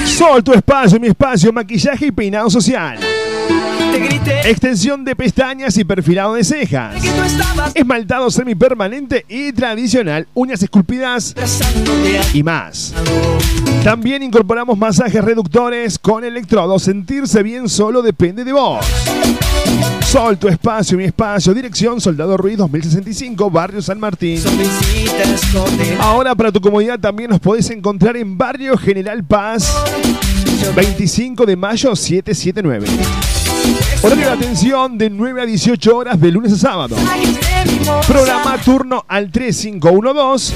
Sol, 0.06 0.44
tu 0.44 0.52
espacio, 0.52 1.00
mi 1.00 1.06
espacio, 1.08 1.52
maquillaje 1.52 2.06
y 2.06 2.12
peinado 2.12 2.50
social. 2.50 2.98
Extensión 4.44 5.04
de 5.04 5.16
pestañas 5.16 5.76
y 5.76 5.84
perfilado 5.84 6.34
de 6.34 6.44
cejas. 6.44 6.94
Esmaltado 7.74 8.30
semipermanente 8.30 9.24
y 9.28 9.52
tradicional, 9.52 10.26
uñas 10.34 10.62
esculpidas 10.62 11.34
y 12.32 12.42
más. 12.42 12.94
También 13.84 14.22
incorporamos 14.22 14.76
masajes 14.76 15.24
reductores 15.24 15.98
con 15.98 16.24
electrodos. 16.24 16.82
Sentirse 16.82 17.42
bien 17.42 17.68
solo 17.68 18.02
depende 18.02 18.44
de 18.44 18.52
vos. 18.52 18.84
Sol, 20.06 20.36
tu 20.38 20.48
espacio, 20.48 20.98
mi 20.98 21.04
espacio. 21.04 21.54
Dirección 21.54 22.00
Soldado 22.00 22.36
Ruiz 22.36 22.58
2065, 22.58 23.50
Barrio 23.50 23.80
San 23.80 24.00
Martín. 24.00 24.42
Ahora 26.00 26.34
para 26.34 26.50
tu 26.50 26.60
comodidad 26.60 26.98
también 26.98 27.30
nos 27.30 27.40
podés 27.40 27.70
encontrar 27.70 28.16
en 28.16 28.36
Barrio 28.36 28.76
General 28.76 29.22
Paz, 29.24 29.72
25 30.74 31.46
de 31.46 31.56
mayo 31.56 31.94
779. 31.94 33.39
Horario 34.02 34.26
de 34.26 34.32
atención 34.32 34.96
de 34.96 35.10
9 35.10 35.42
a 35.42 35.46
18 35.46 35.96
horas 35.96 36.18
de 36.18 36.30
lunes 36.30 36.52
a 36.54 36.56
sábado. 36.56 36.96
Programa 38.06 38.56
turno 38.64 39.04
al 39.06 39.30
3512 39.30 40.54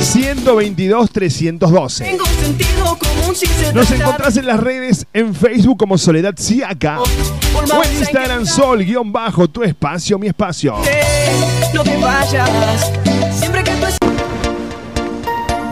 122 0.00 1.10
312. 1.10 2.04
Tengo 2.04 2.24
un 2.24 2.44
sentido 2.44 2.98
común 2.98 3.34
sin 3.34 3.48
ser 3.48 3.74
Nos 3.74 3.90
encontrás 3.90 4.36
en 4.36 4.46
las 4.46 4.60
redes 4.60 5.06
en 5.14 5.34
Facebook 5.34 5.78
como 5.78 5.96
Soledad 5.96 6.34
Siaca 6.36 7.00
o 7.00 7.82
en 7.82 7.98
Instagram 7.98 8.44
Sol 8.44 8.84
guion 8.84 9.10
bajo 9.10 9.48
tu 9.48 9.62
espacio, 9.62 10.18
mi 10.18 10.26
espacio. 10.26 10.74
No 11.72 11.82
te 11.82 11.96
vayas. 11.96 12.92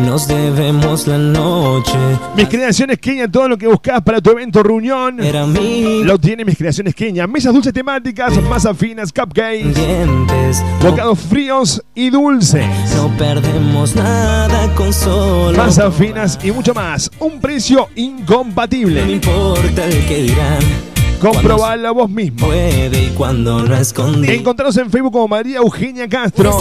Nos 0.01 0.29
debemos 0.29 1.07
la 1.09 1.19
noche. 1.19 1.99
Mis 2.37 2.49
creaciones 2.49 2.99
Kenia, 2.99 3.29
todo 3.29 3.49
lo 3.49 3.59
que 3.59 3.67
buscas 3.67 4.01
para 4.03 4.21
tu 4.21 4.31
evento 4.31 4.63
reunión. 4.63 5.19
Era 5.23 5.45
mi 5.45 6.05
Lo 6.05 6.19
tiene 6.19 6.45
mis 6.45 6.57
creaciones 6.57 6.95
Kenia. 6.95 7.27
Mesas 7.27 7.53
dulces 7.53 7.73
temáticas, 7.73 8.41
masas 8.43 8.77
finas, 8.77 9.13
cupcakes, 9.13 9.75
dientes. 9.75 10.63
bocados 10.81 11.19
fríos 11.19 11.83
y 11.95 12.11
dulces. 12.11 12.65
No 12.97 13.09
perdemos 13.19 13.97
nada 13.97 14.73
con 14.75 14.93
solo. 14.93 15.57
Masas 15.57 15.93
finas 15.95 16.39
y 16.45 16.53
mucho 16.53 16.73
más. 16.75 17.11
Un 17.19 17.41
precio 17.41 17.89
No 17.97 18.03
incompatible. 18.03 19.11
importa 19.11 19.85
el 19.85 20.07
que 20.07 20.23
dirán. 20.23 20.98
Comprobalo 21.21 21.95
vos 21.95 22.09
mismo. 22.11 22.47
Puede 22.47 23.03
y 23.03 23.11
cuando 23.11 23.63
no 23.63 23.75
escondí. 23.75 24.31
Encontraros 24.31 24.77
en 24.77 24.91
Facebook 24.91 25.13
como 25.13 25.29
María 25.29 25.59
Eugenia 25.59 26.09
Castro 26.09 26.59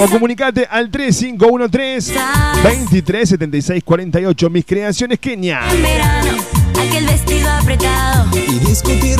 o 0.00 0.06
comunicate 0.08 0.66
al 0.70 0.90
3513 0.90 2.14
237648. 2.62 4.50
Mis 4.50 4.64
creaciones 4.64 5.18
Kenia. 5.18 5.60
verano, 5.82 6.30
aquel 6.78 7.06
vestido 7.06 7.50
apretado. 7.50 8.26
Y 8.36 8.58
discutir. 8.60 9.18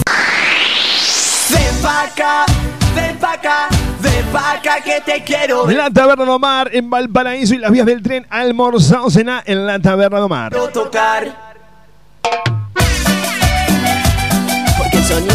Ven 1.50 1.82
pa' 1.82 2.02
acá, 2.04 2.46
ven 2.94 3.16
pa' 3.16 3.32
acá, 3.32 3.68
ven 4.00 4.24
pa' 4.32 4.52
acá 4.52 4.80
que 4.84 5.00
te 5.04 5.24
quiero 5.24 5.66
ver. 5.66 5.76
La 5.76 5.90
Taberna 5.90 6.24
de 6.24 6.30
Omar 6.30 6.70
en 6.72 6.88
Valparaíso 6.88 7.54
y 7.54 7.58
las 7.58 7.72
vías 7.72 7.86
del 7.86 8.02
tren 8.02 8.26
almorzado 8.30 9.10
cena 9.10 9.42
en 9.44 9.66
la 9.66 9.80
Taberna 9.80 10.18
de 10.18 10.24
Omar. 10.24 10.52
tocar. 10.72 11.48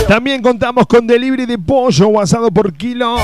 También 0.08 0.42
contamos 0.42 0.86
con 0.88 1.08
delivery 1.08 1.46
de 1.46 1.58
pollo 1.58 2.08
o 2.08 2.20
asado 2.22 2.52
por 2.52 2.74
kilo. 2.74 3.18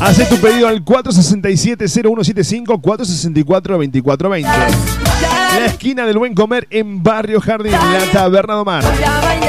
Hace 0.00 0.26
tu 0.26 0.36
pedido 0.36 0.68
al 0.68 0.84
467-0175 0.84 2.80
464-2420. 2.80 4.42
La 4.42 5.66
esquina 5.66 6.04
del 6.04 6.18
buen 6.18 6.34
comer 6.34 6.66
en 6.70 7.02
Barrio 7.02 7.40
Jardín, 7.40 7.72
la 7.72 8.04
Taberna 8.12 8.54
de 8.54 8.60
Omar. 8.60 8.84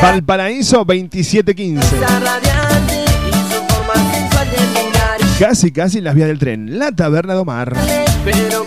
Valparaíso 0.02 0.86
2715. 0.86 1.96
está 1.96 2.20
radiante 2.20 3.04
y 3.28 3.32
su 3.32 3.62
forma 3.74 3.96
sensual 4.14 4.50
de 4.50 4.58
mirar. 4.84 5.18
Casi, 5.40 5.72
casi 5.72 6.00
las 6.00 6.16
vías 6.16 6.28
del 6.30 6.40
tren. 6.40 6.80
La 6.80 6.92
Taberna 6.94 7.34
de 7.34 7.40
Omar. 7.40 7.76
Pero 8.24 8.66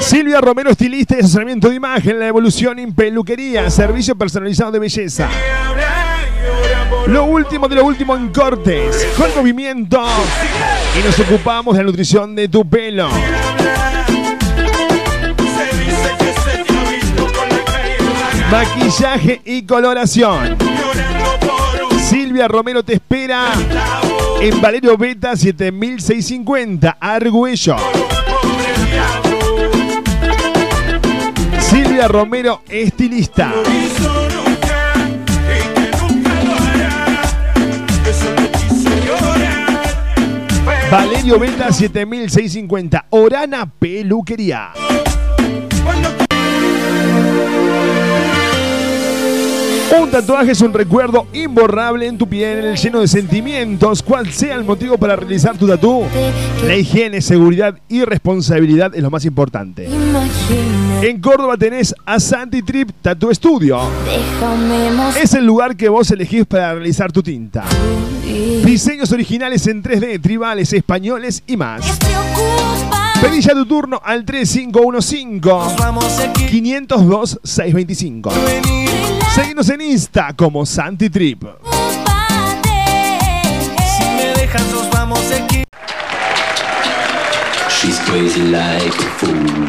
Silvia 0.00 0.40
Romero, 0.40 0.70
estilista 0.70 1.16
y 1.16 1.20
asesoramiento 1.20 1.70
de 1.70 1.76
imagen, 1.76 2.18
la 2.18 2.26
evolución 2.26 2.78
en 2.78 2.92
peluquería, 2.92 3.70
servicio 3.70 4.14
personalizado 4.14 4.72
de 4.72 4.78
belleza. 4.78 5.28
Lo 7.06 7.24
último 7.24 7.68
de 7.68 7.76
lo 7.76 7.84
último 7.84 8.16
en 8.16 8.28
cortes, 8.28 9.08
con 9.16 9.34
movimiento. 9.34 10.02
Y 10.98 11.06
nos 11.06 11.18
ocupamos 11.20 11.74
de 11.74 11.82
la 11.82 11.86
nutrición 11.86 12.34
de 12.34 12.48
tu 12.48 12.68
pelo. 12.68 13.08
Maquillaje 18.50 19.40
y 19.44 19.62
coloración. 19.62 20.58
Silvia 21.98 22.48
Romero 22.48 22.82
te 22.82 22.94
espera 22.94 23.52
en 24.44 24.60
Valerio 24.60 24.98
Beta 24.98 25.36
7650, 25.36 26.96
Argüello. 26.98 27.76
Silvia 31.60 32.08
Romero, 32.08 32.62
estilista. 32.68 33.52
Valerio 40.90 41.38
Beta 41.38 41.70
7650, 41.70 43.06
Orana 43.10 43.66
Peluquería. 43.78 44.72
Un 50.00 50.10
tatuaje 50.10 50.52
es 50.52 50.60
un 50.62 50.72
recuerdo 50.72 51.26
imborrable 51.34 52.06
en 52.06 52.16
tu 52.16 52.26
piel, 52.26 52.74
lleno 52.76 53.00
de 53.00 53.08
sentimientos. 53.08 54.02
Cual 54.02 54.32
sea 54.32 54.54
el 54.54 54.64
motivo 54.64 54.96
para 54.96 55.16
realizar 55.16 55.58
tu 55.58 55.66
tatu, 55.66 56.04
la 56.66 56.76
higiene, 56.76 57.20
seguridad 57.20 57.78
y 57.88 58.02
responsabilidad 58.02 58.94
es 58.94 59.02
lo 59.02 59.10
más 59.10 59.26
importante. 59.26 59.86
En 61.02 61.20
Córdoba 61.20 61.58
tenés 61.58 61.94
a 62.06 62.18
Santi 62.18 62.62
Trip 62.62 62.88
Tattoo 63.02 63.34
Studio. 63.34 63.80
Es 65.20 65.34
el 65.34 65.44
lugar 65.44 65.76
que 65.76 65.90
vos 65.90 66.10
elegís 66.10 66.46
para 66.46 66.72
realizar 66.74 67.12
tu 67.12 67.22
tinta. 67.22 67.64
Diseños 68.64 69.12
originales 69.12 69.66
en 69.66 69.82
3D, 69.82 70.22
tribales, 70.22 70.72
españoles 70.72 71.42
y 71.46 71.58
más. 71.58 71.98
Pedí 73.20 73.42
ya 73.42 73.52
tu 73.52 73.66
turno 73.66 74.00
al 74.02 74.24
3515 74.24 76.32
502 76.48 77.40
625. 77.44 78.32
Seguinos 79.34 79.68
en 79.70 79.80
Insta 79.80 80.34
como 80.36 80.66
Santi 80.66 81.08
Trip. 81.08 81.42
Si 83.96 84.04
me 84.14 84.34
dejas 84.36 84.70
nos 84.70 84.90
vamos 84.90 85.20
aquí. 85.32 85.64
She's 87.70 87.98
crazy 88.00 88.42
like 88.50 88.94
a 88.98 89.10
fool. 89.16 89.62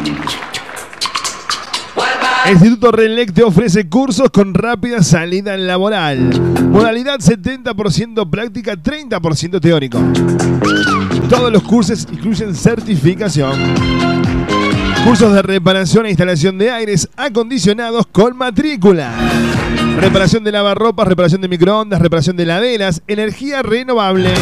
Instituto 2.50 2.92
Renlec 2.92 3.32
te 3.32 3.42
ofrece 3.42 3.88
cursos 3.88 4.28
con 4.28 4.52
rápida 4.52 5.02
salida 5.02 5.56
laboral. 5.56 6.38
Modalidad 6.70 7.18
70% 7.18 8.28
práctica, 8.28 8.74
30% 8.74 9.60
teórico. 9.62 9.98
Todos 11.30 11.50
los 11.50 11.62
cursos 11.62 12.06
incluyen 12.12 12.54
certificación. 12.54 13.74
Cursos 15.04 15.34
de 15.34 15.42
reparación 15.42 16.06
e 16.06 16.08
instalación 16.08 16.56
de 16.56 16.70
aires 16.70 17.10
acondicionados 17.16 18.06
con 18.06 18.38
matrícula. 18.38 19.12
Reparación 20.00 20.42
de 20.44 20.50
lavarropas, 20.50 21.06
reparación 21.06 21.42
de 21.42 21.48
microondas, 21.48 22.00
reparación 22.00 22.36
de 22.36 22.44
heladeras, 22.44 23.02
energía 23.06 23.60
renovable. 23.62 24.32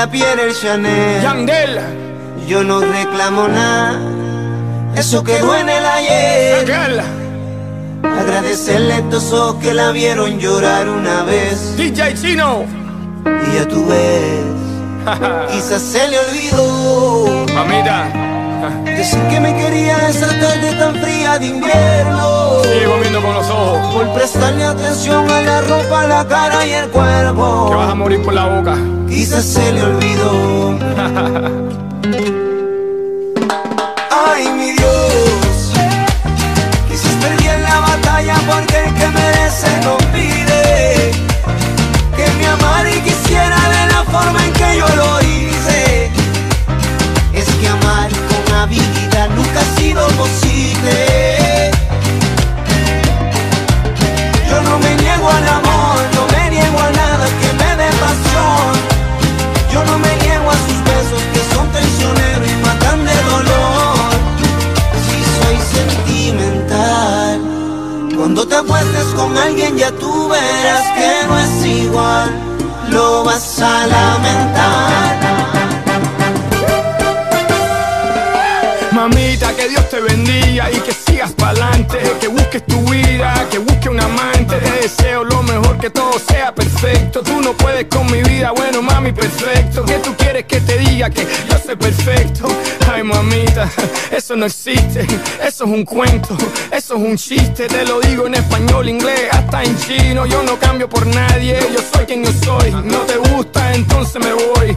La 0.03 0.11
piel 0.11 0.38
el 0.41 0.53
Chanel. 0.53 1.23
Yandel 1.23 1.79
Yo 2.49 2.65
no 2.65 2.81
reclamo 2.81 3.47
nada, 3.47 4.01
eso 4.97 5.23
quedó 5.23 5.55
en 5.55 5.69
el 5.69 5.85
ayer. 5.87 7.05
Agradecerle 8.03 8.95
a 8.95 8.99
estos 8.99 9.33
ojos 9.33 9.62
que 9.62 9.73
la 9.73 9.93
vieron 9.93 10.41
llorar 10.41 10.88
una 10.88 11.23
vez. 11.23 11.77
DJ 11.77 12.15
Chino 12.15 12.65
Y 13.47 13.55
ya 13.57 13.69
tú 13.69 13.87
ves, 13.87 15.51
quizás 15.53 15.83
se 15.83 16.09
le 16.09 16.19
olvidó. 16.19 17.47
Mamita 17.55 18.09
Decir 18.85 19.23
que 19.31 19.38
me 19.38 19.55
quería 19.57 20.09
esa 20.09 20.27
tarde 20.27 20.73
tan 20.81 20.97
fría 20.97 21.38
de 21.38 21.47
invierno. 21.47 22.41
Sigo 22.62 22.99
viendo 23.01 23.23
con 23.23 23.35
los 23.35 23.49
ojos 23.49 23.95
Por 23.95 24.12
prestarle 24.15 24.65
atención 24.65 25.31
a 25.31 25.41
la 25.43 25.61
ropa, 25.62 26.07
la 26.07 26.27
cara 26.27 26.67
y 26.67 26.73
el 26.73 26.88
cuerpo. 26.88 27.69
Que 27.71 27.77
vas 27.77 27.91
a 27.91 27.95
morir 27.95 28.23
por 28.23 28.35
la 28.35 28.47
boca 28.47 28.77
Quizás 29.09 29.45
se 29.45 29.73
le 29.73 29.83
olvidó. 29.83 30.79
Ay, 34.11 34.49
mi 34.49 34.73
Dios. 34.73 35.73
Quizás 36.88 37.15
perdí 37.21 37.47
en 37.47 37.62
la 37.62 37.81
batalla 37.81 38.37
porque 38.49 38.85
el 38.85 38.95
que 38.95 39.09
merece 39.09 39.69
no 39.85 39.99
pide. 40.15 41.11
Que 42.17 42.27
me 42.38 42.47
amara 42.47 42.91
y 42.91 43.01
quisiera 43.03 43.59
de 43.69 43.87
la 43.93 44.03
forma 44.05 44.45
en 44.47 44.53
que 44.55 44.79
yo 44.79 44.88
lo 44.97 45.21
hice. 45.21 46.11
Es 47.35 47.49
que 47.61 47.69
amar 47.69 48.09
con 48.11 48.55
habilidad 48.55 49.29
nunca 49.37 49.61
ha 49.61 49.79
sido 49.79 50.07
posible. 50.09 51.41
Te 68.53 68.59
acuestes 68.59 69.07
con 69.17 69.37
alguien 69.38 69.79
ya 69.79 69.91
tú 69.93 70.29
verás 70.29 70.85
que 70.95 71.27
no 71.27 71.38
es 71.38 71.65
igual. 71.65 72.31
Lo 72.91 73.25
vas 73.25 73.59
a 73.61 73.87
lamentar. 73.87 75.32
Mamita, 79.03 79.53
que 79.57 79.69
Dios 79.69 79.88
te 79.91 80.01
bendiga 80.01 80.71
y 80.71 80.77
que 80.77 80.93
sigas 80.93 81.33
pa'lante, 81.33 81.99
que 82.21 82.29
busques 82.29 82.65
tu 82.65 82.79
vida, 82.88 83.49
que 83.51 83.59
busques 83.59 83.88
un 83.88 83.99
amante. 83.99 84.55
Te 84.59 84.71
deseo 84.81 85.25
lo 85.25 85.43
mejor, 85.43 85.77
que 85.79 85.91
todo 85.91 86.12
sea 86.21 86.55
perfecto. 86.55 87.21
Tú 87.21 87.41
no 87.41 87.53
puedes 87.53 87.87
con 87.87 88.07
mi 88.12 88.23
vida, 88.23 88.53
bueno, 88.53 88.81
mami, 88.81 89.11
perfecto. 89.11 89.85
Que 89.85 89.95
tú 89.95 90.15
quieres 90.17 90.45
que 90.45 90.61
te 90.61 90.79
diga 90.79 91.11
que 91.11 91.27
yo 91.51 91.59
soy 91.59 91.75
perfecto. 91.75 92.47
Ay, 92.93 93.03
mamita, 93.03 93.69
eso 94.12 94.37
no 94.37 94.47
existe, 94.47 95.01
eso 95.45 95.65
es 95.65 95.71
un 95.71 95.85
cuento, 95.85 96.37
eso 96.71 96.95
es 96.95 97.01
un 97.01 97.17
chiste. 97.17 97.67
Te 97.67 97.85
lo 97.85 97.99
digo 98.03 98.29
en 98.29 98.37
español, 98.37 98.88
inglés, 98.88 99.23
hasta 99.33 99.65
en 99.65 99.77
chino. 99.81 100.27
Yo 100.27 100.45
no 100.45 100.57
cambio 100.61 100.88
por 100.88 101.05
nadie, 101.09 101.59
yo 101.75 101.81
soy 101.93 102.07
quien 102.07 102.23
yo 102.25 102.31
soy. 102.45 102.71
No 102.71 102.99
te 102.99 103.17
gusta, 103.17 103.75
entonces 103.75 104.23
me 104.23 104.33
voy. 104.33 104.77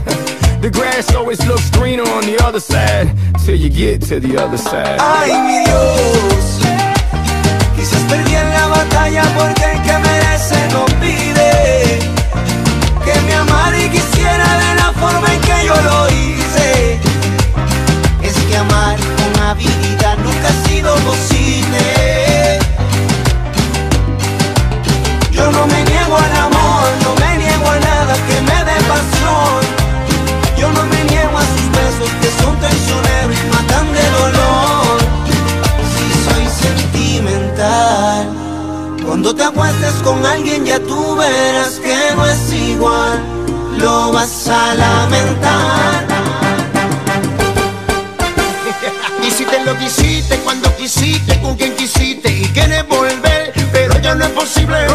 The 0.66 0.72
grass 0.72 1.14
always 1.14 1.46
looks 1.46 1.70
greener 1.70 2.02
on 2.02 2.24
the 2.26 2.44
other 2.44 2.60
side 2.60 3.14
till 3.46 3.54
you 3.54 3.70
get 3.70 4.02
to 4.10 4.20
the 4.20 4.36
other 4.36 4.58
side. 4.58 4.98
Ay, 5.00 5.30
mi 5.46 5.64
Dios. 5.64 6.58
Quizás 7.76 8.02
perdí 8.10 8.34
en 8.34 8.50
la 8.50 8.66
batalla 8.66 9.24
porque 9.38 9.64
el 9.64 9.82
que 9.84 9.94
merece 10.10 10.58
no 10.74 10.86
pide. 11.00 12.00
Que 13.06 13.14
me 13.28 13.36
amara 13.36 13.78
y 13.78 13.90
quisiera 13.90 14.48
de 14.58 14.76
la 14.82 14.92
forma 14.94 15.32
en 15.36 15.42
que 15.42 15.66
yo 15.68 15.76
lo 15.90 16.10
hice. 16.10 17.00
Es 18.24 18.34
que 18.34 18.58
amar 18.58 18.98
con 18.98 19.44
habilidad 19.44 20.18
nunca 20.18 20.48
ha 20.50 20.68
sido 20.68 20.96
posible. 21.06 22.58
Yo 25.30 25.52
no 25.52 25.68
me 25.68 25.84
niego 25.84 26.18
al 26.18 26.36
amor, 26.38 26.55
cuando 39.16 39.34
te 39.34 39.44
acuestes 39.46 39.94
con 40.04 40.26
alguien 40.26 40.66
ya 40.66 40.78
tú 40.78 41.16
verás 41.16 41.80
que 41.80 41.98
no 42.18 42.26
es 42.26 42.52
igual. 42.52 43.24
Lo 43.78 44.12
vas 44.12 44.46
a 44.50 44.76
lamentar. 44.76 46.06
Hiciste 49.26 49.64
lo 49.64 49.78
que 49.78 49.86
hiciste 49.86 50.38
cuando 50.40 50.76
quisiste, 50.76 51.40
con 51.40 51.56
quien 51.56 51.74
quisiste 51.78 52.30
y 52.30 52.44
quieres 52.50 52.86
volver, 52.90 53.54
pero 53.72 53.98
ya 54.02 54.16
no 54.16 54.26
es 54.26 54.32
posible. 54.32 54.95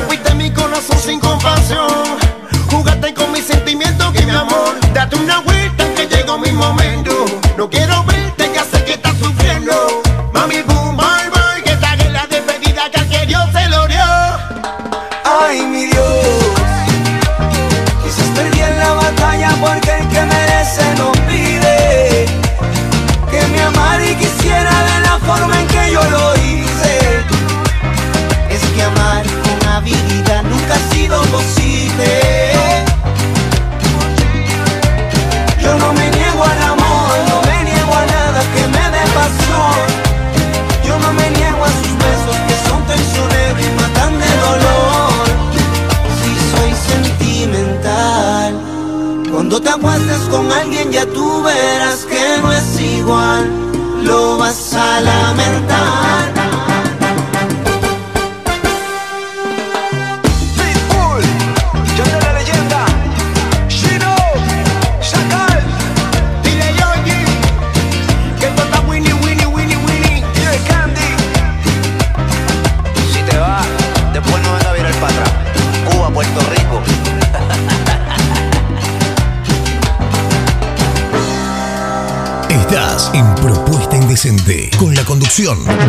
Conducción 85.45 85.80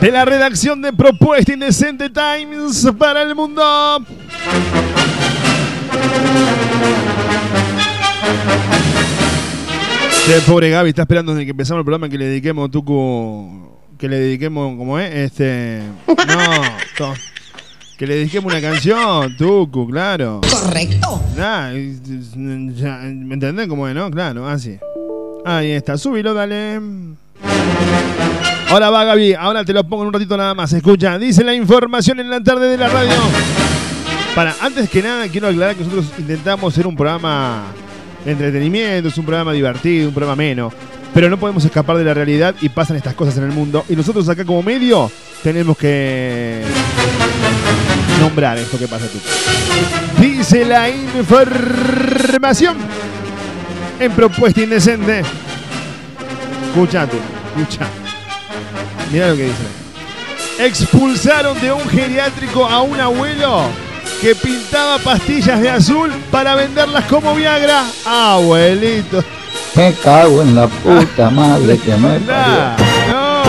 de 0.00 0.10
la 0.10 0.24
redacción 0.24 0.80
de 0.80 0.92
Propuesta 0.94 1.52
Indecente 1.52 2.08
Times 2.08 2.88
para 2.98 3.22
el 3.22 3.34
mundo. 3.34 4.02
El 10.34 10.42
pobre 10.42 10.70
Gaby 10.70 10.90
está 10.90 11.02
esperando 11.02 11.32
desde 11.34 11.44
que 11.46 11.50
empezamos 11.50 11.80
el 11.80 11.84
programa 11.84 12.08
que 12.08 12.16
le 12.16 12.26
dediquemos 12.26 12.70
Tucu 12.70 13.68
que 13.98 14.08
le 14.08 14.16
dediquemos, 14.18 14.76
como 14.78 14.98
es, 14.98 15.14
este. 15.14 15.82
No, 16.06 16.14
to- 16.96 17.14
que 17.98 18.06
le 18.06 18.14
dediquemos 18.14 18.50
una 18.50 18.62
canción, 18.62 19.36
Tucu, 19.36 19.86
claro. 19.90 20.40
Correcto. 20.50 21.20
Ah, 21.38 21.70
ya, 22.76 23.00
¿Me 23.04 23.34
entendés 23.34 23.66
cómo 23.68 23.86
es, 23.88 23.94
no? 23.94 24.10
Claro, 24.10 24.48
así. 24.48 24.78
Ahí 25.44 25.72
está, 25.72 25.98
súbilo, 25.98 26.32
dale. 26.32 26.80
Ahora 28.70 28.88
va 28.88 29.04
Gaby, 29.04 29.34
ahora 29.34 29.64
te 29.66 29.72
lo 29.74 29.84
pongo 29.84 30.04
en 30.04 30.08
un 30.08 30.14
ratito 30.14 30.34
nada 30.36 30.54
más. 30.54 30.72
Escucha, 30.72 31.18
dice 31.18 31.44
la 31.44 31.52
información 31.54 32.20
en 32.20 32.30
la 32.30 32.40
tarde 32.42 32.68
de 32.68 32.78
la 32.78 32.88
radio. 32.88 33.12
Para, 34.34 34.54
antes 34.62 34.88
que 34.88 35.02
nada, 35.02 35.28
quiero 35.28 35.48
aclarar 35.48 35.74
que 35.74 35.82
nosotros 35.84 36.06
intentamos 36.18 36.72
ser 36.72 36.86
un 36.86 36.96
programa 36.96 37.64
entretenimiento, 38.26 39.08
es 39.08 39.18
un 39.18 39.24
programa 39.24 39.52
divertido, 39.52 40.08
un 40.08 40.14
programa 40.14 40.34
ameno. 40.34 40.72
Pero 41.12 41.28
no 41.28 41.38
podemos 41.38 41.64
escapar 41.64 41.96
de 41.96 42.04
la 42.04 42.14
realidad 42.14 42.54
y 42.60 42.68
pasan 42.68 42.96
estas 42.96 43.14
cosas 43.14 43.36
en 43.38 43.44
el 43.44 43.52
mundo. 43.52 43.84
Y 43.88 43.96
nosotros 43.96 44.28
acá 44.28 44.44
como 44.44 44.62
medio 44.62 45.10
tenemos 45.42 45.76
que 45.76 46.62
nombrar 48.20 48.58
esto 48.58 48.78
que 48.78 48.86
pasa 48.86 49.06
tú. 49.06 49.18
Dice 50.20 50.64
la 50.64 50.88
información 50.88 52.76
en 53.98 54.12
propuesta 54.12 54.60
indecente. 54.60 55.22
Escucha 56.68 57.08
escucha. 57.56 57.86
Mira 59.12 59.30
lo 59.30 59.36
que 59.36 59.44
dice. 59.44 59.56
Expulsaron 60.58 61.60
de 61.60 61.72
un 61.72 61.88
geriátrico 61.88 62.66
a 62.66 62.82
un 62.82 63.00
abuelo 63.00 63.64
que 64.20 64.34
pintaba 64.34 64.98
pastillas 64.98 65.60
de 65.60 65.70
azul 65.70 66.10
para 66.30 66.54
venderlas 66.54 67.04
como 67.06 67.34
Viagra. 67.34 67.84
Abuelito. 68.04 69.24
Me 69.74 69.92
cago 69.94 70.42
en 70.42 70.54
la 70.54 70.66
puta 70.68 71.30
madre 71.30 71.78
que 71.78 71.96
me 71.96 72.18
Claro, 72.26 72.76
parió. 72.76 73.12
no. 73.12 73.40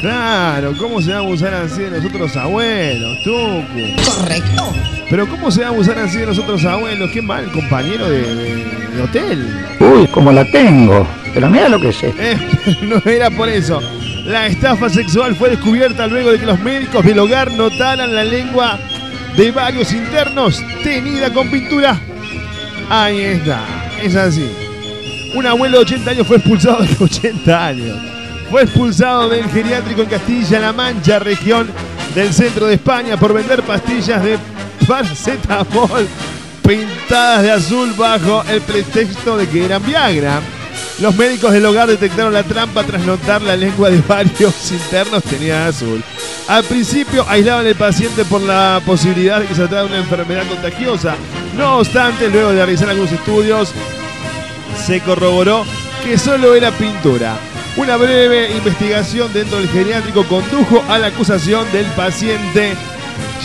Claro, 0.00 0.72
¿cómo 0.78 1.00
se 1.02 1.10
va 1.10 1.16
a 1.18 1.20
abusar 1.20 1.52
así 1.54 1.82
de 1.82 1.90
los 1.90 2.04
otros 2.04 2.34
abuelos, 2.36 3.18
Tucu? 3.22 4.10
Correcto. 4.16 4.72
Pero 5.10 5.28
¿cómo 5.28 5.50
se 5.50 5.60
va 5.60 5.66
a 5.66 5.70
abusar 5.70 5.98
así 5.98 6.18
de 6.18 6.26
los 6.26 6.38
otros 6.38 6.64
abuelos? 6.64 7.10
Qué 7.12 7.20
mal 7.20 7.50
compañero 7.52 8.08
de, 8.08 8.22
de- 8.34 8.80
de 8.96 9.02
hotel. 9.02 9.66
Uy, 9.78 10.06
como 10.08 10.32
la 10.32 10.44
tengo. 10.50 11.06
Pero 11.34 11.48
mira 11.48 11.68
lo 11.68 11.80
que 11.80 11.92
sé. 11.92 12.12
Eh, 12.18 12.36
no 12.82 13.00
era 13.10 13.30
por 13.30 13.48
eso. 13.48 13.80
La 14.24 14.46
estafa 14.46 14.88
sexual 14.88 15.34
fue 15.36 15.50
descubierta 15.50 16.06
luego 16.06 16.30
de 16.32 16.38
que 16.38 16.46
los 16.46 16.58
médicos 16.60 17.04
del 17.04 17.18
hogar 17.18 17.50
notaran 17.52 18.14
la 18.14 18.24
lengua 18.24 18.78
de 19.40 19.52
varios 19.52 19.90
internos 19.94 20.62
tenida 20.82 21.32
con 21.32 21.50
pintura. 21.50 21.98
Ahí 22.90 23.20
está, 23.20 23.64
es 24.02 24.14
así. 24.14 24.46
Un 25.34 25.46
abuelo 25.46 25.78
de 25.78 25.84
80 25.84 26.10
años 26.10 26.26
fue 26.26 26.36
expulsado 26.36 26.82
de 26.82 26.94
80 27.02 27.66
años. 27.66 27.98
Fue 28.50 28.64
expulsado 28.64 29.30
del 29.30 29.48
geriátrico 29.48 30.02
en 30.02 30.08
Castilla-La 30.10 30.74
Mancha, 30.74 31.20
región 31.20 31.70
del 32.14 32.34
centro 32.34 32.66
de 32.66 32.74
España, 32.74 33.16
por 33.16 33.32
vender 33.32 33.62
pastillas 33.62 34.22
de 34.22 34.36
paracetamol 34.86 36.06
pintadas 36.62 37.42
de 37.42 37.50
azul 37.50 37.94
bajo 37.96 38.44
el 38.46 38.60
pretexto 38.60 39.38
de 39.38 39.48
que 39.48 39.64
eran 39.64 39.82
Viagra. 39.86 40.42
Los 41.00 41.14
médicos 41.16 41.52
del 41.52 41.64
hogar 41.64 41.88
detectaron 41.88 42.32
la 42.32 42.42
trampa 42.42 42.84
tras 42.84 43.04
notar 43.06 43.42
la 43.42 43.56
lengua 43.56 43.90
de 43.90 44.02
varios 44.06 44.72
internos 44.72 45.22
tenía 45.22 45.66
azul. 45.66 46.02
Al 46.48 46.64
principio 46.64 47.24
aislaban 47.28 47.66
al 47.66 47.74
paciente 47.74 48.24
por 48.24 48.40
la 48.40 48.82
posibilidad 48.84 49.40
de 49.40 49.46
que 49.46 49.54
se 49.54 49.60
tratara 49.60 49.82
de 49.82 49.88
una 49.88 49.98
enfermedad 49.98 50.46
contagiosa. 50.48 51.14
No 51.56 51.78
obstante, 51.78 52.28
luego 52.28 52.50
de 52.50 52.56
realizar 52.56 52.90
algunos 52.90 53.12
estudios, 53.12 53.72
se 54.86 55.00
corroboró 55.00 55.64
que 56.04 56.18
solo 56.18 56.54
era 56.54 56.70
pintura. 56.72 57.36
Una 57.76 57.96
breve 57.96 58.50
investigación 58.50 59.32
dentro 59.32 59.58
del 59.58 59.68
geriátrico 59.68 60.24
condujo 60.24 60.82
a 60.88 60.98
la 60.98 61.08
acusación 61.08 61.70
del 61.72 61.86
paciente 61.86 62.74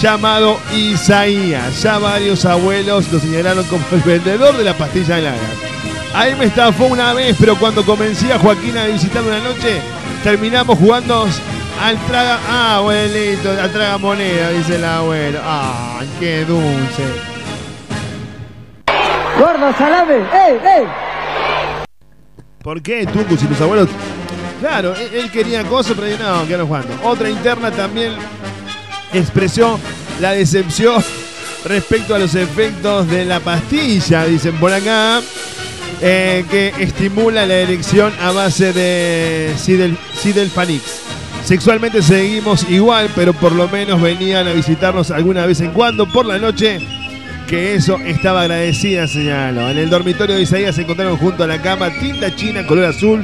llamado 0.01 0.59
Isaías. 0.75 1.81
Ya 1.81 1.99
varios 1.99 2.43
abuelos 2.45 3.11
lo 3.11 3.19
señalaron 3.19 3.65
como 3.65 3.85
el 3.91 4.01
vendedor 4.01 4.57
de 4.57 4.63
la 4.63 4.77
pastilla 4.77 5.17
de 5.17 5.21
lagas. 5.21 5.75
Ahí 6.15 6.33
me 6.35 6.45
estafó 6.45 6.85
una 6.85 7.13
vez, 7.13 7.35
pero 7.37 7.57
cuando 7.57 7.85
convencí 7.85 8.31
a 8.31 8.39
Joaquín 8.39 8.77
a 8.77 8.85
visitarme 8.85 9.31
una 9.31 9.39
noche, 9.39 9.81
terminamos 10.23 10.79
jugando 10.79 11.27
al 11.83 11.97
traga. 12.05 12.39
Ah, 12.47 12.77
abuelito, 12.77 13.51
al 13.51 13.69
traga 13.69 13.97
moneda, 13.97 14.49
dice 14.51 14.77
el 14.77 14.85
abuelo. 14.85 15.39
Ah, 15.43 15.99
qué 16.17 16.45
dulce. 16.45 17.03
Gordo, 19.37 19.73
salame. 19.77 20.15
¡Ey, 20.15 20.57
ey! 20.63 20.87
¿Por 22.63 22.81
qué, 22.81 23.05
Tucu? 23.05 23.35
Si 23.35 23.45
tus 23.45 23.59
abuelos. 23.59 23.89
Claro, 24.61 24.95
él, 24.95 25.09
él 25.15 25.29
quería 25.29 25.65
cosas, 25.65 25.97
pero 25.99 26.17
no, 26.17 26.47
quedaron 26.47 26.67
jugando. 26.67 26.97
Otra 27.03 27.29
interna 27.29 27.71
también 27.71 28.13
expresó 29.11 29.77
la 30.21 30.31
decepción 30.31 31.03
respecto 31.65 32.15
a 32.15 32.19
los 32.19 32.35
efectos 32.35 33.05
de 33.09 33.25
la 33.25 33.41
pastilla, 33.41 34.23
dicen 34.23 34.55
por 34.55 34.71
acá, 34.71 35.19
eh, 36.01 36.45
que 36.49 36.73
estimula 36.79 37.45
la 37.45 37.55
erección 37.55 38.13
a 38.21 38.31
base 38.31 38.73
de 38.73 39.53
Sidel, 39.57 39.97
Sidelfanix. 40.13 41.01
Sexualmente 41.43 42.01
seguimos 42.01 42.67
igual, 42.69 43.09
pero 43.15 43.33
por 43.33 43.51
lo 43.51 43.67
menos 43.67 44.01
venían 44.01 44.47
a 44.47 44.53
visitarnos 44.53 45.11
alguna 45.11 45.45
vez 45.45 45.61
en 45.61 45.71
cuando 45.71 46.07
por 46.07 46.25
la 46.25 46.39
noche 46.39 46.79
que 47.47 47.75
eso 47.75 47.99
estaba 48.03 48.41
agradecida, 48.41 49.07
señaló. 49.07 49.69
En 49.69 49.77
el 49.77 49.89
dormitorio 49.89 50.35
de 50.35 50.41
Isaías 50.41 50.75
se 50.75 50.81
encontraron 50.81 51.17
junto 51.17 51.43
a 51.43 51.47
la 51.47 51.61
cama 51.61 51.91
tinta 51.91 52.35
china 52.35 52.65
color 52.65 52.85
azul 52.85 53.23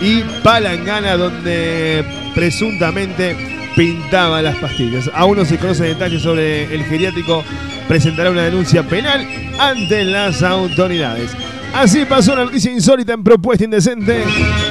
y 0.00 0.22
palangana 0.42 1.16
donde 1.16 2.04
presuntamente 2.34 3.36
pintaba 3.76 4.42
las 4.42 4.56
pastillas. 4.56 5.10
Aún 5.14 5.38
no 5.38 5.44
se 5.44 5.58
conoce 5.58 5.84
detalles 5.84 6.22
sobre 6.22 6.74
el 6.74 6.84
geriátrico. 6.84 7.44
Presentará 7.86 8.30
una 8.30 8.42
denuncia 8.42 8.82
penal 8.82 9.26
ante 9.58 10.04
las 10.04 10.42
autoridades. 10.42 11.36
Así 11.74 12.04
pasó 12.04 12.32
una 12.32 12.44
noticia 12.44 12.72
insólita 12.72 13.12
en 13.12 13.22
Propuesta 13.22 13.64
Indecente. 13.64 14.24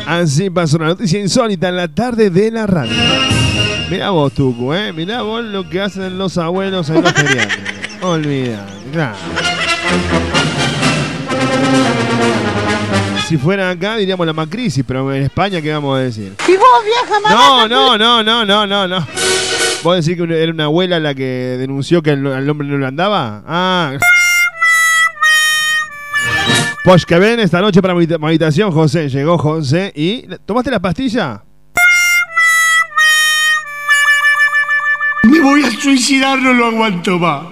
Así 0.05 0.49
pasó 0.49 0.77
una 0.77 0.87
noticia 0.87 1.19
insólita 1.19 1.69
en 1.69 1.77
la 1.77 1.87
tarde 1.87 2.29
de 2.29 2.51
la 2.51 2.67
radio. 2.67 2.93
Mirá 3.89 4.09
vos, 4.09 4.33
Tucu, 4.33 4.73
¿eh? 4.73 4.91
Mirá 4.91 5.21
vos 5.21 5.43
lo 5.43 5.69
que 5.69 5.79
hacen 5.81 6.17
los 6.17 6.37
abuelos 6.37 6.89
en 6.89 7.01
los 7.01 7.13
geriátricos. 7.13 7.73
Olvida, 8.01 8.65
claro. 8.91 9.15
Si 13.27 13.37
fuera 13.37 13.69
acá 13.69 13.97
diríamos 13.97 14.25
la 14.25 14.33
macrisis, 14.33 14.83
pero 14.87 15.13
en 15.13 15.23
España, 15.23 15.61
¿qué 15.61 15.73
vamos 15.73 15.97
a 15.97 16.01
decir? 16.01 16.33
Y 16.47 16.51
vos, 16.53 16.67
vieja 16.85 17.29
No, 17.29 17.67
no, 17.67 17.97
no, 17.97 18.23
no, 18.23 18.45
no, 18.45 18.67
no, 18.67 18.87
no. 18.87 19.07
¿Vos 19.83 20.05
decís 20.05 20.17
que 20.17 20.43
era 20.43 20.51
una 20.51 20.65
abuela 20.65 20.99
la 20.99 21.13
que 21.13 21.55
denunció 21.57 22.01
que 22.01 22.11
al 22.11 22.25
al 22.27 22.49
hombre 22.49 22.67
no 22.67 22.77
le 22.77 22.85
andaba? 22.85 23.43
Ah. 23.45 23.93
Pues 26.87 27.05
que 27.05 27.19
ven 27.19 27.41
esta 27.41 27.59
noche 27.59 27.81
para 27.81 27.93
habitación, 27.93 28.71
José. 28.71 29.09
Llegó 29.09 29.37
José 29.37 29.91
y. 29.93 30.21
¿Tomaste 30.45 30.71
la 30.71 30.79
pastilla? 30.79 31.43
Me 35.23 35.41
voy 35.41 35.63
a 35.65 35.71
suicidar, 35.71 36.41
no 36.41 36.53
lo 36.53 36.67
aguanto 36.67 37.19
más. 37.19 37.43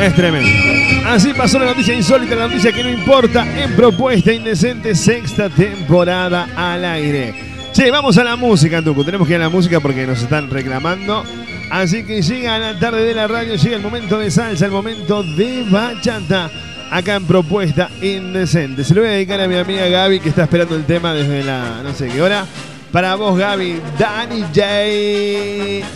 Es 0.00 0.12
tremendo. 0.16 1.08
Así 1.08 1.32
pasó 1.34 1.60
la 1.60 1.66
noticia 1.66 1.94
insólita, 1.94 2.34
la 2.34 2.48
noticia 2.48 2.72
que 2.72 2.82
no 2.82 2.90
importa 2.90 3.46
en 3.62 3.76
Propuesta 3.76 4.32
Indecente, 4.32 4.96
sexta 4.96 5.48
temporada 5.48 6.48
al 6.56 6.84
aire. 6.84 7.32
Che, 7.74 7.92
vamos 7.92 8.18
a 8.18 8.24
la 8.24 8.34
música, 8.34 8.82
Tucu. 8.82 9.04
Tenemos 9.04 9.28
que 9.28 9.34
ir 9.34 9.40
a 9.40 9.44
la 9.44 9.50
música 9.50 9.78
porque 9.78 10.04
nos 10.04 10.20
están 10.20 10.50
reclamando. 10.50 11.22
Así 11.70 12.04
que 12.04 12.22
llega 12.22 12.58
la 12.58 12.78
tarde 12.78 13.04
de 13.04 13.14
la 13.14 13.26
radio, 13.26 13.56
llega 13.56 13.76
el 13.76 13.82
momento 13.82 14.18
de 14.18 14.30
salsa, 14.30 14.66
el 14.66 14.72
momento 14.72 15.22
de 15.22 15.64
bachata. 15.68 16.50
Acá 16.90 17.16
en 17.16 17.24
Propuesta 17.24 17.90
Indecente. 18.00 18.84
Se 18.84 18.94
lo 18.94 19.00
voy 19.00 19.10
a 19.10 19.14
dedicar 19.14 19.40
a 19.40 19.48
mi 19.48 19.56
amiga 19.56 19.88
Gaby 19.88 20.20
que 20.20 20.28
está 20.28 20.44
esperando 20.44 20.76
el 20.76 20.84
tema 20.84 21.12
desde 21.14 21.42
la 21.42 21.82
no 21.82 21.92
sé 21.92 22.08
qué 22.08 22.22
hora. 22.22 22.46
Para 22.92 23.16
vos, 23.16 23.36
Gaby, 23.36 23.80
Danny 23.98 24.42
J. 24.54 25.86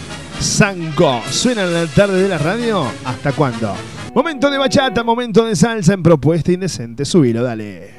Sanko. 0.41 1.23
¿Suena 1.31 1.63
en 1.63 1.75
la 1.75 1.87
tarde 1.87 2.21
de 2.23 2.29
la 2.29 2.39
radio? 2.39 2.85
¿Hasta 3.05 3.33
cuándo? 3.33 3.75
Momento 4.15 4.51
de 4.51 4.59
bachata, 4.59 5.05
momento 5.05 5.45
de 5.45 5.55
salsa 5.55 5.95
en 5.95 6.03
Propuesta 6.03 6.51
Indecente. 6.51 7.05
Subilo, 7.05 7.45
dale. 7.45 7.95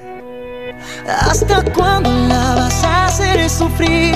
¿Hasta 1.08 1.64
cuándo 1.72 2.10
la 2.28 2.56
vas 2.56 2.84
a 2.84 3.06
hacer 3.06 3.50
sufrir? 3.50 4.16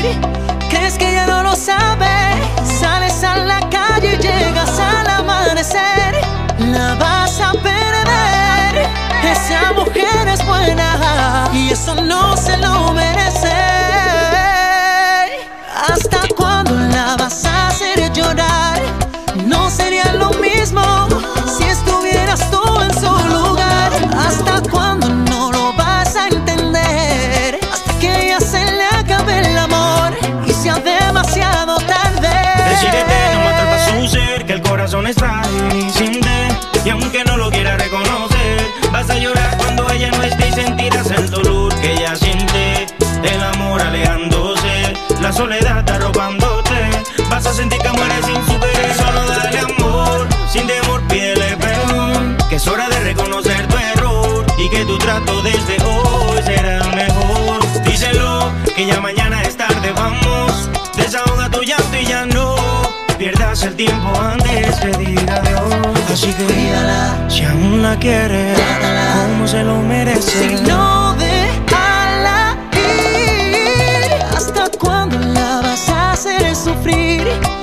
Calle 3.95 4.15
y 4.15 4.17
llegas 4.17 4.79
al 4.79 5.07
amanecer. 5.07 6.21
La 6.59 6.95
vas 6.95 7.39
a 7.39 7.51
perder. 7.53 8.89
Esa 9.23 9.73
mujer 9.73 10.27
es 10.27 10.45
buena 10.45 11.49
y 11.53 11.69
eso 11.69 11.95
no 11.95 12.35
se 12.37 12.57
lo 12.57 12.91
merece. 12.93 13.53
¿Hasta 15.89 16.27
cuándo 16.35 16.71
la 16.71 17.15
vas 17.17 17.45
a 17.45 17.67
hacer 17.67 18.11
llorar? 18.13 18.81
No 19.45 19.69
sería 19.69 20.13
lo 20.13 20.31
mismo 20.33 21.07
si 21.57 21.63
estuvieras 21.63 22.49
tú 22.51 22.61
amor 43.75 43.81
alejándose, 43.81 44.93
la 45.21 45.33
soledad 45.33 45.89
arrobándote. 45.89 46.89
Vas 47.29 47.45
a 47.45 47.53
sentir 47.53 47.79
que 47.79 47.89
mueres 47.89 48.25
sin 48.25 48.35
su 48.45 48.59
querer, 48.59 48.93
solo 48.95 49.25
dale 49.27 49.59
amor. 49.59 50.27
Sin 50.49 50.67
temor, 50.67 51.01
pídele 51.07 51.57
perdón. 51.57 52.37
Que 52.49 52.55
es 52.55 52.67
hora 52.67 52.87
de 52.89 52.99
reconocer 53.01 53.67
tu 53.67 53.75
error 53.77 54.45
y 54.57 54.69
que 54.69 54.85
tu 54.85 54.97
trato 54.97 55.41
desde 55.41 55.83
hoy 55.83 56.41
será 56.43 56.83
mejor. 56.95 57.83
Díselo, 57.83 58.51
que 58.75 58.85
ya 58.85 59.01
mañana 59.01 59.41
es 59.41 59.57
tarde, 59.57 59.91
vamos. 59.93 60.69
Desahoga 60.95 61.49
tu 61.49 61.61
llanto 61.61 61.97
y 61.97 62.05
ya 62.05 62.25
no 62.25 62.55
pierdas 63.17 63.63
el 63.63 63.75
tiempo 63.75 64.09
antes 64.19 64.75
que 64.77 64.91
diga 64.97 65.35
adiós. 65.37 65.99
Así 66.13 66.33
que 66.33 66.43
cuídala, 66.45 67.25
si 67.27 67.43
aún 67.43 67.81
la 67.81 67.97
quieres, 67.97 68.57
como 69.25 69.47
se 69.47 69.63
lo 69.63 69.77
merece. 69.81 70.57
Si 70.57 70.63
no, 70.63 70.94
hacer 76.85 77.54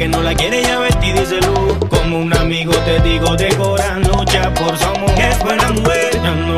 que 0.00 0.08
no 0.08 0.22
la 0.22 0.34
quiere 0.34 0.62
ya 0.62 0.78
vete 0.78 1.08
y 1.08 1.12
díselo. 1.12 1.78
Como 1.90 2.20
un 2.20 2.32
amigo 2.34 2.72
te 2.86 3.00
digo 3.00 3.36
de 3.36 3.48
corazón, 3.56 4.02
lucha 4.04 4.54
por 4.54 4.74
su 4.78 4.84
amor. 4.84 5.10
Es 5.18 5.38
buena 5.40 5.68
mujer, 5.72 6.09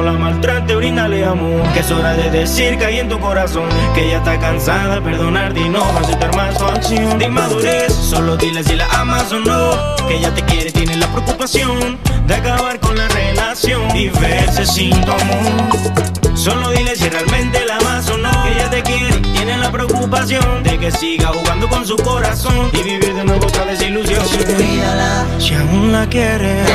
no 0.03 0.13
la 0.13 0.19
maltrate, 0.19 0.75
brindale 0.75 1.25
amor. 1.25 1.63
Que 1.73 1.81
es 1.81 1.91
hora 1.91 2.15
de 2.15 2.31
decir 2.31 2.79
que 2.79 2.87
hay 2.87 2.99
en 2.99 3.09
tu 3.09 3.19
corazón. 3.19 3.69
Que 3.95 4.07
ella 4.07 4.19
está 4.19 4.39
cansada 4.39 4.97
de 4.97 5.01
perdonarte 5.03 5.61
y 5.61 5.69
no 5.69 5.81
va 5.81 5.99
a 5.99 6.01
aceptar 6.01 6.35
más 6.37 6.59
su 6.59 6.65
acción. 6.65 7.19
De 7.19 7.27
inmadurez, 7.27 7.93
solo 7.93 8.37
dile 8.37 8.63
si 8.65 8.75
la 8.75 8.87
amas 8.87 9.33
o 9.33 9.41
no. 9.41 9.97
Que 10.07 10.17
ella 10.17 10.35
te 10.35 10.43
quiere, 10.43 10.71
tiene 10.71 10.97
la 10.97 11.07
preocupación 11.09 11.99
de 12.27 12.35
acabar 12.35 12.81
con 12.81 12.97
la 12.97 13.09
relación 13.09 13.97
y 13.97 14.09
verse 14.09 14.67
sin 14.67 14.91
tu 15.05 15.13
amor. 15.13 16.13
Solo 16.35 16.71
dile 16.71 16.97
si 16.97 17.09
realmente 17.09 17.65
la 17.67 17.77
amas 17.77 18.09
o 18.09 18.19
no. 18.19 18.31
Que 18.45 18.53
ella 18.53 18.71
te 18.71 18.83
quiere, 18.83 19.17
tiene 19.19 19.59
la 19.59 19.71
preocupación 19.71 20.63
de 20.63 20.79
que 20.79 20.91
siga 20.91 21.29
jugando 21.29 21.69
con 21.69 21.87
su 21.87 21.97
corazón 21.97 22.71
y 22.73 22.83
vivir 22.83 23.15
de 23.15 23.25
nuevo 23.25 23.47
otra 23.47 23.65
desilusión. 23.67 24.25
Cuídala, 24.57 25.27
Si 25.39 25.55
aún 25.55 25.93
la 25.93 26.07
quieres, 26.07 26.69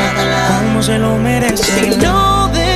como 0.59 0.81
se 0.81 0.97
lo 0.97 1.17
merece. 1.17 1.91
Si 1.91 1.97
no, 1.97 2.47
déjala 2.49 2.66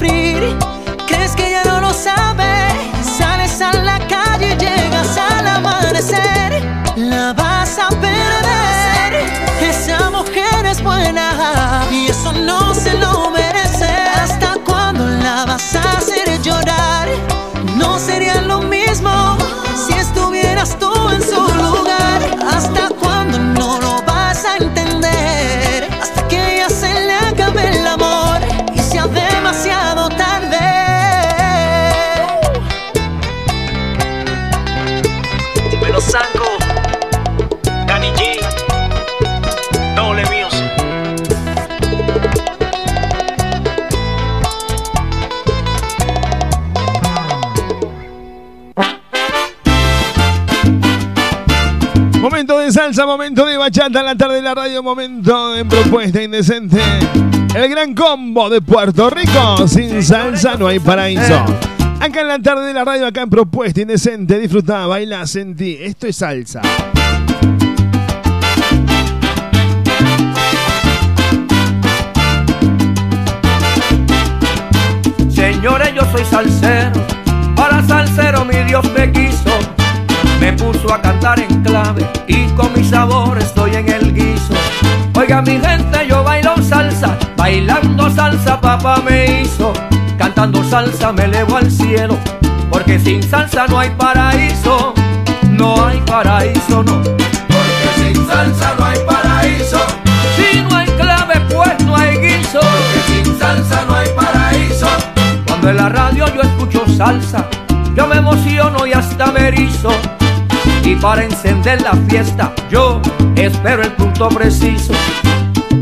¿Crees 0.00 1.34
que 1.34 1.50
ya 1.50 1.64
no 1.64 1.80
lo 1.80 1.92
sabe? 1.92 2.68
Sales 3.02 3.60
a 3.60 3.72
la 3.72 3.98
calle 4.06 4.56
llegas 4.56 5.18
al 5.18 5.46
amanecer. 5.46 6.62
La 6.96 7.32
vas 7.32 7.78
a 7.80 7.88
perder. 7.88 9.26
Esa 9.60 10.10
mujer 10.10 10.66
es 10.66 10.80
buena 10.82 11.84
y 11.90 12.06
eso 12.06 12.32
no 12.32 12.74
se 12.74 12.94
lo 12.94 13.30
merece. 13.30 13.88
¿Hasta 14.22 14.54
cuándo 14.64 15.04
la 15.04 15.44
vas 15.46 15.74
a 15.74 15.98
hacer 15.98 16.40
llorar? 16.42 17.08
No 17.76 17.98
sería 17.98 18.40
lo 18.42 18.60
mismo 18.60 19.36
si 19.74 19.94
estuvieras 19.94 20.78
tú 20.78 20.92
en 21.10 21.22
su 21.22 21.37
salsa, 52.98 53.06
momento 53.06 53.46
de 53.46 53.56
bachata 53.56 54.00
en 54.00 54.06
la 54.06 54.16
tarde 54.16 54.36
de 54.36 54.42
la 54.42 54.54
radio, 54.54 54.82
momento 54.82 55.52
de 55.52 55.64
propuesta 55.64 56.20
indecente. 56.20 56.80
El 57.54 57.68
gran 57.68 57.94
combo 57.94 58.50
de 58.50 58.60
Puerto 58.60 59.08
Rico. 59.08 59.68
Sin 59.68 60.02
salsa 60.02 60.56
no 60.56 60.66
hay 60.66 60.80
paraíso. 60.80 61.44
Acá 62.00 62.22
en 62.22 62.28
la 62.28 62.40
tarde 62.40 62.66
de 62.66 62.74
la 62.74 62.84
radio, 62.84 63.06
acá 63.06 63.22
en 63.22 63.30
Propuesta 63.30 63.80
Indecente, 63.80 64.38
disfruta, 64.38 64.86
baila, 64.86 65.26
sentí. 65.26 65.76
Esto 65.80 66.06
es 66.06 66.16
salsa. 66.16 66.62
Señores, 75.28 75.94
yo 75.94 76.02
soy 76.12 76.24
salsero, 76.24 76.92
para 77.54 77.82
salsero 77.86 78.44
mi 78.44 78.56
Dios 78.64 78.84
me 78.92 79.12
quiso. 79.12 79.77
Me 80.48 80.54
puso 80.54 80.90
a 80.94 81.02
cantar 81.02 81.38
en 81.40 81.62
clave 81.62 82.10
y 82.26 82.46
con 82.52 82.72
mi 82.72 82.82
sabor 82.82 83.36
estoy 83.36 83.74
en 83.74 83.86
el 83.86 84.14
guiso. 84.14 84.54
Oiga 85.14 85.42
mi 85.42 85.60
gente, 85.60 86.06
yo 86.08 86.24
bailo 86.24 86.56
salsa, 86.62 87.18
bailando 87.36 88.08
salsa 88.08 88.58
papá 88.58 89.02
me 89.04 89.42
hizo. 89.42 89.74
Cantando 90.16 90.64
salsa 90.64 91.12
me 91.12 91.24
elevo 91.24 91.58
al 91.58 91.70
cielo, 91.70 92.16
porque 92.70 92.98
sin 92.98 93.22
salsa 93.22 93.66
no 93.66 93.78
hay 93.78 93.90
paraíso. 93.90 94.94
No 95.50 95.84
hay 95.84 96.00
paraíso, 96.06 96.82
no. 96.82 97.02
Porque 97.02 97.90
sin 97.98 98.26
salsa 98.26 98.74
no 98.78 98.86
hay 98.86 98.98
paraíso. 99.00 99.80
Si 100.34 100.62
no 100.62 100.74
hay 100.74 100.86
clave, 100.86 101.42
pues 101.54 101.84
no 101.84 101.94
hay 101.94 102.16
guiso. 102.16 102.60
Porque 102.60 103.22
sin 103.22 103.38
salsa 103.38 103.84
no 103.86 103.94
hay 103.94 104.08
paraíso. 104.16 104.88
Cuando 105.46 105.68
en 105.68 105.76
la 105.76 105.90
radio 105.90 106.24
yo 106.34 106.40
escucho 106.40 106.86
salsa, 106.96 107.46
yo 107.94 108.06
me 108.06 108.16
emociono 108.16 108.86
y 108.86 108.94
hasta 108.94 109.26
me 109.26 109.48
erizo. 109.48 109.90
Y 110.88 110.94
para 110.96 111.22
encender 111.22 111.82
la 111.82 111.92
fiesta, 112.08 112.50
yo 112.70 113.02
espero 113.36 113.82
el 113.82 113.92
punto 113.92 114.30
preciso. 114.30 114.94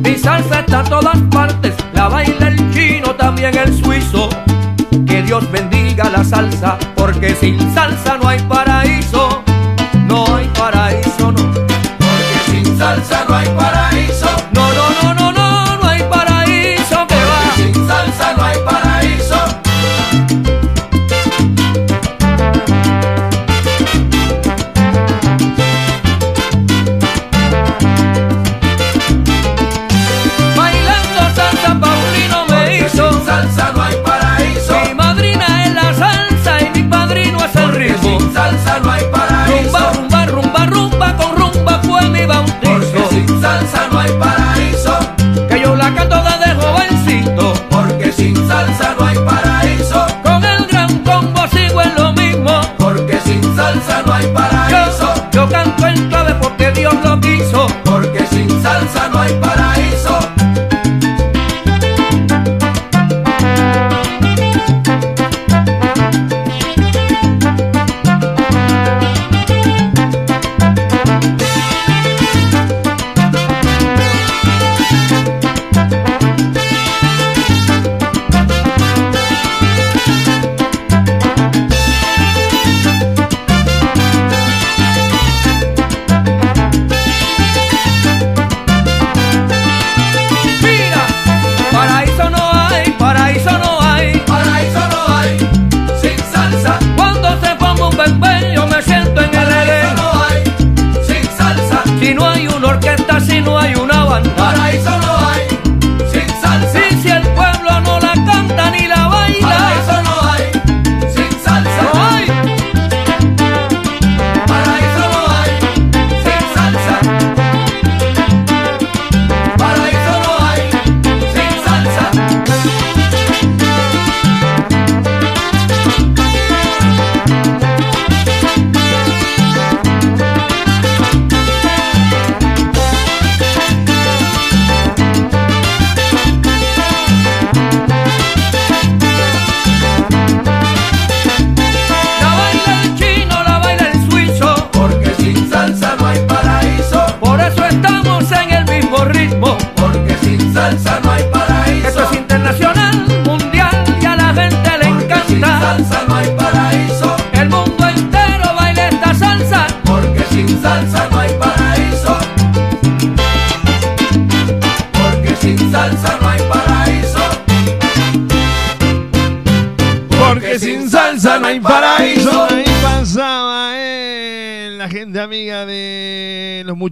Mi 0.02 0.16
salsa 0.16 0.59
está 0.59 0.80
en 0.80 0.86
todas 0.88 1.18
partes, 1.30 1.76
la 1.92 2.09
baila 2.09 2.48
el 2.48 2.74
chino, 2.74 3.14
también 3.14 3.57
el 3.57 3.72
suizo. 3.72 4.28
Que 5.07 5.22
Dios 5.22 5.48
bendiga 5.52 6.11
la 6.11 6.24
salsa, 6.24 6.76
porque 6.96 7.36
sin 7.36 7.57
salsa 7.72 8.18
no 8.20 8.28
hay 8.28 8.40
paraíso. 8.48 9.44
No 10.09 10.24
hay 10.34 10.48
paraíso, 10.59 11.30
no. 11.30 11.52
Porque 11.52 12.38
sin 12.50 12.76
salsa 12.76 13.24
no 13.28 13.36
hay 13.36 13.46
paraíso. 13.46 13.65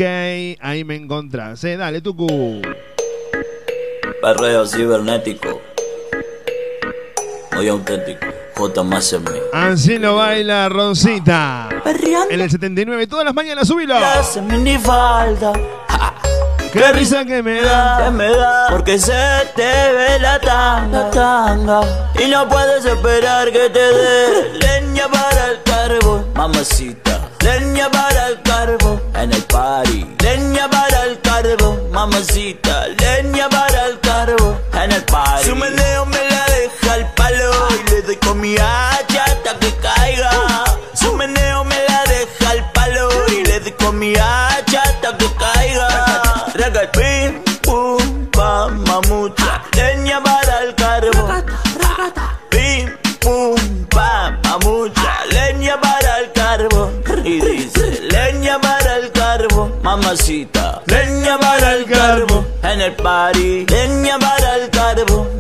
ahí 0.60 0.84
me 0.84 0.96
encontrás, 0.96 1.64
¿eh? 1.66 1.78
Dale, 1.78 2.02
Tucu. 2.02 2.62
Perreo 4.22 4.66
cibernético. 4.66 5.73
Muy 7.56 7.68
auténtico. 7.68 8.26
J 8.56 8.84
más 8.84 9.12
en 9.14 9.24
mí. 9.24 9.40
Así 9.52 9.98
lo 9.98 10.16
baila 10.18 10.70
Rosita. 10.70 11.70
En 12.30 12.42
el 12.42 12.50
79, 12.50 13.08
todas 13.08 13.26
las 13.26 13.34
mañanas, 13.34 13.68
subilo. 13.68 13.96
Minifalda. 14.44 15.54
Qué 16.72 16.92
risa 16.92 17.24
que 17.24 17.44
me 17.44 17.62
da. 17.62 18.06
Que 18.06 18.12
me 18.12 18.30
da. 18.30 18.68
Porque 18.72 18.98
se 18.98 19.14
te 19.56 19.62
ve 19.62 20.18
la 20.20 20.40
tanga. 20.40 21.12
tanga. 21.12 21.82
Y 22.20 22.28
no 22.28 22.50
puedes 22.50 22.84
esperar 22.84 23.52
que 23.52 23.70
te 23.70 23.80
dé 23.80 24.54
leña 24.60 25.08
para 25.08 25.52
el 25.52 25.62
carbón. 25.62 26.26
Mamacita. 26.34 27.30
Leña 27.42 27.92
para 27.92 28.30
el 28.30 28.42
carbón. 28.42 29.00
En 29.16 29.34
el 29.34 29.44
party. 29.44 30.16
Leña 30.24 30.68
para 30.68 31.04
el 31.04 31.22
carbón. 31.22 31.92
Mamacita. 31.92 32.88
Leña 32.88 33.50
para 33.50 33.86
el 33.86 34.00
carbón. 34.00 34.58
En 34.74 34.92
el 34.92 35.04
party. 35.04 35.50
Doy 38.14 38.28
con 38.28 38.40
mi 38.42 38.56
hacha 38.56 39.24
hasta 39.26 39.58
que 39.60 39.74
caiga. 39.78 40.32
Su 40.94 41.14
meneo 41.14 41.64
me 41.64 41.76
la 41.88 42.04
deja 42.06 42.52
al 42.52 42.72
palo. 42.72 43.10
Y 43.30 43.44
le 43.46 43.60
doy 43.60 43.72
con 43.74 43.98
mi 44.00 44.14
hacha 44.16 44.82
hasta 44.84 45.18
que 45.18 45.28
caiga. 45.40 46.52
Raga 46.54 46.82
el 46.82 46.90
pim, 46.90 47.44
pum, 47.62 48.30
pam, 48.32 48.84
mamucha. 48.86 49.64
Leña 49.76 50.22
para 50.22 50.64
el 50.64 50.76
carbón. 50.76 51.46
Pim, 52.50 52.90
pum, 53.20 53.86
pam, 53.90 54.40
mamucha. 54.44 55.26
Leña 55.32 55.80
para 55.80 56.20
el 56.20 56.32
carbón. 56.32 57.04
Y 57.24 57.40
dice, 57.40 58.02
leña 58.02 58.60
para 58.60 58.98
el 58.98 59.12
carbón. 59.12 59.74
Mamacita. 59.82 60.82
Leña 60.86 61.40
para 61.40 61.74
el 61.76 61.86
carbón. 61.86 62.48
En 62.64 62.82
el 62.82 62.96
party. 62.96 63.66
Leña 63.68 64.20
para. 64.20 64.33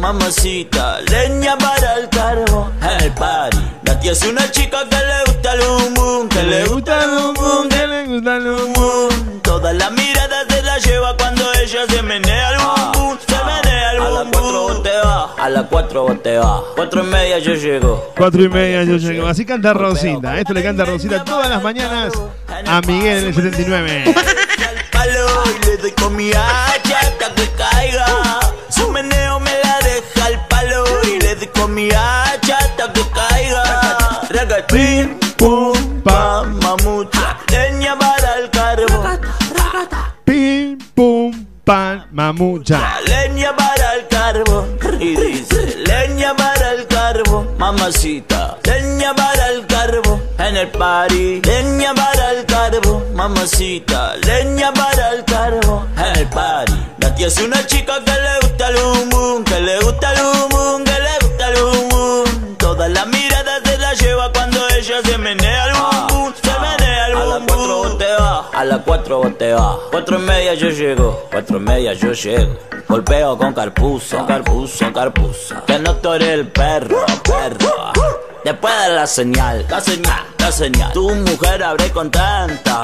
Mamacita. 0.03 0.99
Leña 1.09 1.57
para 1.57 1.95
el 1.95 2.09
carbón. 2.09 2.73
En 2.81 3.05
el 3.05 3.11
party. 3.13 3.57
Nati 3.83 4.09
es 4.09 4.21
una 4.25 4.51
chica 4.51 4.79
que 4.89 4.97
le 4.97 5.31
gusta 5.31 5.53
el 5.53 5.61
bum 5.61 5.93
bum. 5.93 6.27
Que 6.27 6.43
le 6.43 6.65
gusta 6.65 7.05
el 7.05 7.09
bum 7.11 7.33
bum. 7.33 7.69
Que 7.69 7.87
le 7.87 8.05
gusta 8.07 8.35
el 8.35 8.43
bum 8.43 8.73
bum. 8.73 9.41
Toda 9.41 9.71
la 9.71 9.89
mirada 9.91 10.43
se 10.49 10.61
la 10.61 10.77
lleva 10.79 11.15
cuando 11.15 11.45
ella 11.53 11.85
se 11.87 12.03
menea 12.03 12.49
el 12.49 12.57
bum 12.57 12.91
bum. 12.91 13.17
Se 13.25 13.37
menea 13.45 13.91
el 13.93 13.99
bum 14.01 14.31
bum. 14.31 14.43
A 14.43 14.49
las 14.49 14.67
cuatro 14.67 14.81
te 14.81 14.97
va. 14.97 15.35
A 15.37 15.49
las 15.49 15.65
cuatro 15.67 16.19
te 16.21 16.37
va. 16.37 16.63
Cuatro 16.75 17.03
y 17.03 17.07
media 17.07 17.39
yo 17.39 17.53
llego. 17.55 18.13
Cuatro 18.17 18.43
y 18.43 18.49
media 18.49 18.83
yo 18.83 18.97
llego. 18.97 19.25
Así 19.25 19.45
canta 19.45 19.73
Rosita. 19.73 20.37
Esto 20.37 20.53
le 20.53 20.63
canta 20.63 20.83
Rosita 20.83 21.23
todas 21.23 21.49
las 21.49 21.63
mañanas 21.63 22.11
a 22.67 22.81
Miguel 22.81 23.19
en 23.19 23.25
el 23.27 23.33
79. 23.33 24.15
palo 24.91 25.43
y 25.45 25.65
le 25.65 25.77
doy 25.77 25.91
con 25.91 26.13
mi 26.13 26.29
hacha 26.31 27.13
mi 31.73 31.89
hacha 31.89 32.57
hasta 32.57 32.93
que 32.93 33.01
caiga. 33.09 33.97
Raga 34.29 34.57
el 34.57 34.65
pim, 34.65 35.19
pum, 35.37 36.01
pam, 36.03 36.59
mamucha. 36.61 37.37
Leña 37.51 37.97
para 37.97 38.39
el 38.39 38.49
carbón. 38.49 39.19
Pim, 40.23 40.77
pum, 40.93 41.45
pan, 41.63 42.07
mamucha. 42.11 42.79
Leña 43.07 43.55
para 43.55 43.95
el 43.95 44.07
carbón. 44.07 44.77
Y 44.99 45.15
dice, 45.15 45.77
leña 45.87 46.35
para 46.35 46.73
el 46.73 46.87
carbón. 46.87 47.49
Mamacita. 47.57 48.57
Leña 48.63 49.15
para 49.15 49.49
el 49.49 49.65
carbón. 49.65 50.21
En 50.37 50.57
el 50.57 50.69
party. 50.69 51.41
Leña 51.41 51.93
para 51.95 52.31
el 52.31 52.45
carbón. 52.45 53.03
Mamacita. 53.15 54.15
Leña 54.17 54.71
para 54.73 55.09
el 55.13 55.25
carbón. 55.25 55.87
En 55.97 56.19
el 56.19 56.27
party. 56.29 56.73
Nati 56.99 57.23
es 57.23 57.37
una 57.39 57.65
chica 57.65 57.93
que 58.05 58.11
le 58.11 58.39
gusta 58.41 58.69
el 58.69 59.09
bum. 59.09 59.43
Que 59.43 59.59
le 59.59 59.79
gusta 59.79 60.13
el 60.13 60.21
bum 60.23 60.52
A 68.63 68.65
las 68.65 68.79
cuatro 68.85 69.21
te 69.37 69.51
va. 69.51 69.77
Cuatro 69.91 70.17
y 70.17 70.21
media 70.21 70.53
yo 70.53 70.69
llego. 70.69 71.27
Cuatro 71.29 71.57
y 71.57 71.59
media 71.59 71.91
yo 71.91 72.13
llego. 72.13 72.57
Golpeo 72.87 73.37
con 73.37 73.53
carpuzo, 73.53 74.25
carpuzo, 74.25 74.93
carpuzo. 74.93 75.65
Que 75.65 75.79
no 75.79 75.97
tore 75.97 76.33
el 76.33 76.47
perro, 76.47 77.05
perro. 77.25 77.91
Después 78.45 78.73
de 78.83 78.95
la 78.95 79.05
señal, 79.05 79.65
la 79.69 79.81
señal, 79.81 80.23
la 80.37 80.49
señal. 80.49 80.93
Tu 80.93 81.13
mujer 81.13 81.61
abre 81.61 81.91
contenta. 81.91 82.81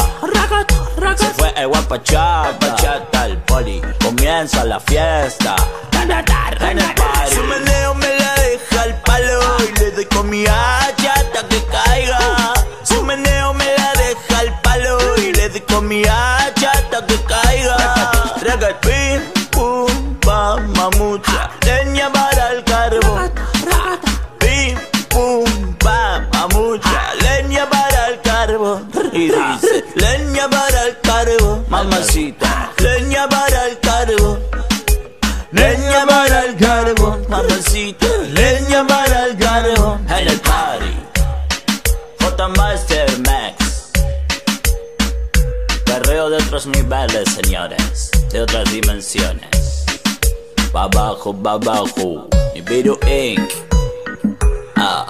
Se 1.15 1.27
fue 1.27 1.53
el 1.55 1.67
guapachata, 1.69 2.57
guapachata, 2.59 3.25
el 3.27 3.37
poli. 3.37 3.81
Comienza 4.03 4.65
la 4.65 4.81
fiesta. 4.81 5.55
En 5.93 6.11
el 6.11 6.25
party. 6.25 7.35
Su 7.35 7.43
meneo 7.45 7.93
me 7.93 8.19
la 8.19 8.33
deja 8.35 8.81
al 8.81 9.01
palo 9.03 9.39
y 9.59 9.79
le 9.79 9.91
doy 9.91 10.05
con 10.07 10.29
mi 10.29 10.45
hacha 10.45 10.98
le 15.89 16.03
doy 16.03 16.18
De 47.67 48.41
otras 48.41 48.71
dimensiones. 48.71 49.49
Va 50.73 50.83
abajo, 50.83 51.35
va 51.45 51.53
abajo. 51.53 52.29
Nibiru 52.53 52.97
Inc. 53.05 53.51
Ah. 54.77 55.05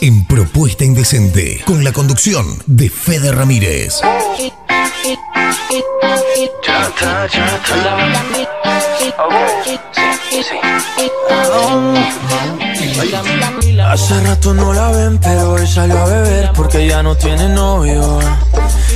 En 0.00 0.24
Propuesta 0.24 0.86
Indecente 0.86 1.62
con 1.66 1.84
la 1.84 1.92
conducción 1.92 2.46
de 2.64 2.88
Fede 2.88 3.30
Ramírez. 3.30 4.00
Hace 13.84 14.20
rato 14.24 14.54
no 14.54 14.72
la 14.72 14.92
ven, 14.92 15.18
pero 15.18 15.50
hoy 15.50 15.66
salió 15.66 15.98
a 15.98 16.06
beber 16.06 16.52
porque 16.54 16.86
ya 16.86 17.02
no 17.02 17.14
tiene 17.14 17.50
novio. 17.50 18.18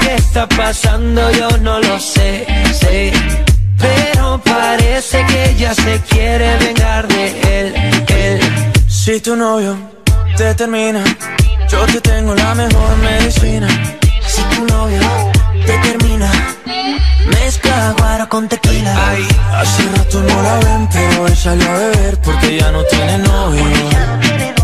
¿Qué 0.00 0.14
está 0.14 0.48
pasando? 0.48 0.48
¿Qué 0.48 0.48
está 0.48 0.48
pasando? 0.48 1.30
Yo 1.32 1.58
no 1.58 1.80
lo 1.80 1.98
sé, 1.98 2.46
sé. 2.80 3.12
Pero 3.78 4.40
parece 4.44 5.24
que 5.26 5.50
ella 5.50 5.74
se 5.74 6.00
quiere 6.08 6.56
vengar 6.58 7.06
de 7.08 7.60
él, 7.60 7.74
él. 8.08 8.40
Si 8.88 9.20
tu 9.20 9.36
novio 9.36 9.76
te 10.36 10.54
termina, 10.54 11.04
yo 11.68 11.84
te 11.86 12.00
tengo 12.00 12.34
la 12.34 12.54
mejor 12.54 12.96
medicina. 12.98 13.68
Si 14.26 14.42
tu 14.56 14.64
novio 14.66 15.00
te 15.66 15.78
termina, 15.78 16.30
mezcla 17.26 17.94
guaro 17.98 18.28
con 18.28 18.48
tequila. 18.48 18.94
Hace 19.52 19.82
rato 19.96 20.20
no 20.22 20.42
la 20.42 20.56
ven, 20.56 20.88
pero 20.92 21.22
hoy 21.24 21.36
salió 21.36 21.70
a 21.70 21.74
beber 21.74 22.18
porque 22.22 22.58
ya 22.58 22.70
no 22.70 22.82
tiene 22.84 23.18
novio. 23.18 24.63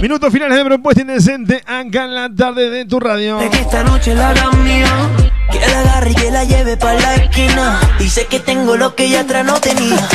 Minutos 0.00 0.32
finales 0.32 0.56
de 0.56 0.64
propuesta 0.64 1.02
indecente 1.02 1.62
acá 1.66 2.04
en 2.04 2.14
la 2.14 2.30
tarde 2.34 2.70
de 2.70 2.86
tu 2.86 2.98
radio. 2.98 3.36
De 3.36 3.50
que 3.50 3.58
esta 3.60 3.84
noche 3.84 4.14
la 4.14 4.30
haga 4.30 4.50
mía. 4.52 4.88
Que 5.52 5.58
la 5.58 5.80
agarre 5.80 6.12
y 6.12 6.14
que 6.14 6.30
la 6.30 6.44
lleve 6.44 6.78
pa' 6.78 6.94
la 6.94 7.16
esquina. 7.16 7.78
Dice 7.98 8.26
que 8.26 8.40
tengo 8.40 8.76
lo 8.76 8.94
que 8.94 9.04
ella 9.04 9.20
atrás 9.20 9.44
no 9.44 9.60
tenía. 9.60 10.08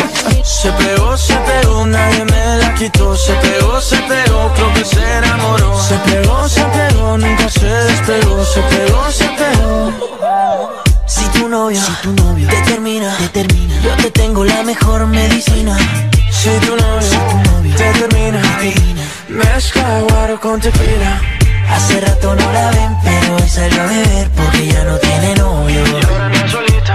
Se 0.44 0.72
pegó, 0.72 1.16
se 1.16 1.36
pegó, 1.36 1.86
nadie 1.86 2.26
me 2.26 2.58
la 2.58 2.74
quitó. 2.74 3.16
Se 3.16 3.34
pegó, 3.34 3.80
se 3.80 3.98
pegó, 3.98 4.52
creo 4.56 4.74
que 4.74 4.86
se 4.86 5.18
enamoró. 5.18 5.80
Se 5.80 5.96
pegó, 6.00 6.50
se 6.50 6.64
pegó, 6.64 7.18
nunca 7.20 7.48
se 7.48 7.68
despegó. 7.68 8.44
Se 8.44 8.62
pegó, 8.62 9.12
se 9.12 9.26
pegó. 9.26 9.94
Si 11.06 11.26
tu 11.38 11.48
novio, 11.48 11.80
si 11.80 11.92
tu 12.02 12.12
novio 12.24 12.48
te 12.48 12.62
termina, 12.62 13.16
te 13.18 13.30
termina. 13.30 13.80
Yo 13.84 13.96
te 13.98 14.10
tengo 14.10 14.44
la 14.44 14.64
mejor 14.64 15.06
medicina. 15.06 15.78
Se 16.46 16.60
tu 16.60 16.76
novio 16.76 17.76
te 17.76 17.92
termina 17.94 18.40
Mezcla 19.30 20.02
guaro 20.08 20.40
con 20.40 20.62
tequila 20.62 21.20
Hace 21.72 22.00
rato 22.02 22.36
no 22.36 22.54
la 22.54 22.70
ven, 22.70 22.96
pero 23.04 23.36
hoy 23.36 23.50
salió 23.50 23.82
a 23.82 23.86
beber 23.88 24.30
porque 24.30 24.68
ya 24.68 24.84
no 24.84 24.96
tiene 25.00 25.34
novio. 25.34 25.82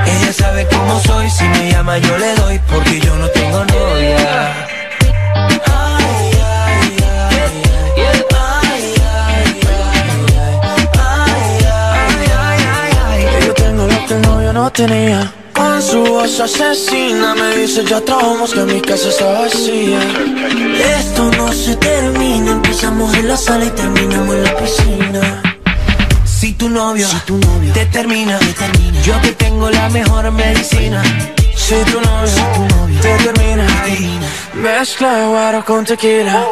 Ella 0.06 0.32
sabe 0.32 0.68
cómo 0.70 1.00
soy, 1.00 1.28
si 1.28 1.42
me 1.48 1.72
llama 1.72 1.98
yo 1.98 2.16
le 2.16 2.32
doy 2.36 2.60
porque 2.70 3.00
yo 3.00 3.16
no 3.16 3.26
tengo 3.30 3.64
novia. 3.64 4.54
Yo 13.46 13.54
tengo 13.54 13.86
lo 13.88 14.06
que 14.06 14.14
el 14.14 14.22
novio 14.22 14.52
no 14.52 14.70
tenía. 14.70 15.32
Su 15.80 16.02
voz 16.04 16.38
asesina 16.38 17.34
me 17.34 17.56
dice 17.56 17.82
ya 17.84 18.00
trabajamos 18.02 18.52
que 18.52 18.60
mi 18.64 18.80
casa 18.82 19.08
está 19.08 19.40
vacía. 19.40 19.98
Esto 20.98 21.30
no 21.36 21.50
se 21.52 21.74
termina, 21.76 22.52
empezamos 22.52 23.14
en 23.14 23.26
la 23.26 23.36
sala 23.36 23.64
y 23.64 23.70
terminamos 23.70 24.34
en 24.36 24.44
la 24.44 24.56
piscina. 24.56 25.42
Si 26.26 26.52
tu 26.52 26.68
novio, 26.68 27.08
si 27.08 27.16
tu 27.20 27.38
novio 27.38 27.72
te 27.72 27.86
termina, 27.86 28.38
te 28.38 28.52
termina, 28.52 29.00
yo 29.02 29.18
te 29.22 29.32
tengo 29.32 29.70
la 29.70 29.88
mejor 29.88 30.30
medicina. 30.30 31.02
Si 31.56 31.74
tu 31.90 32.00
novio, 32.00 32.98
te 33.00 33.14
termina, 33.24 33.66
mezcla 34.54 35.28
guaro 35.28 35.64
con 35.64 35.84
tequila. 35.86 36.44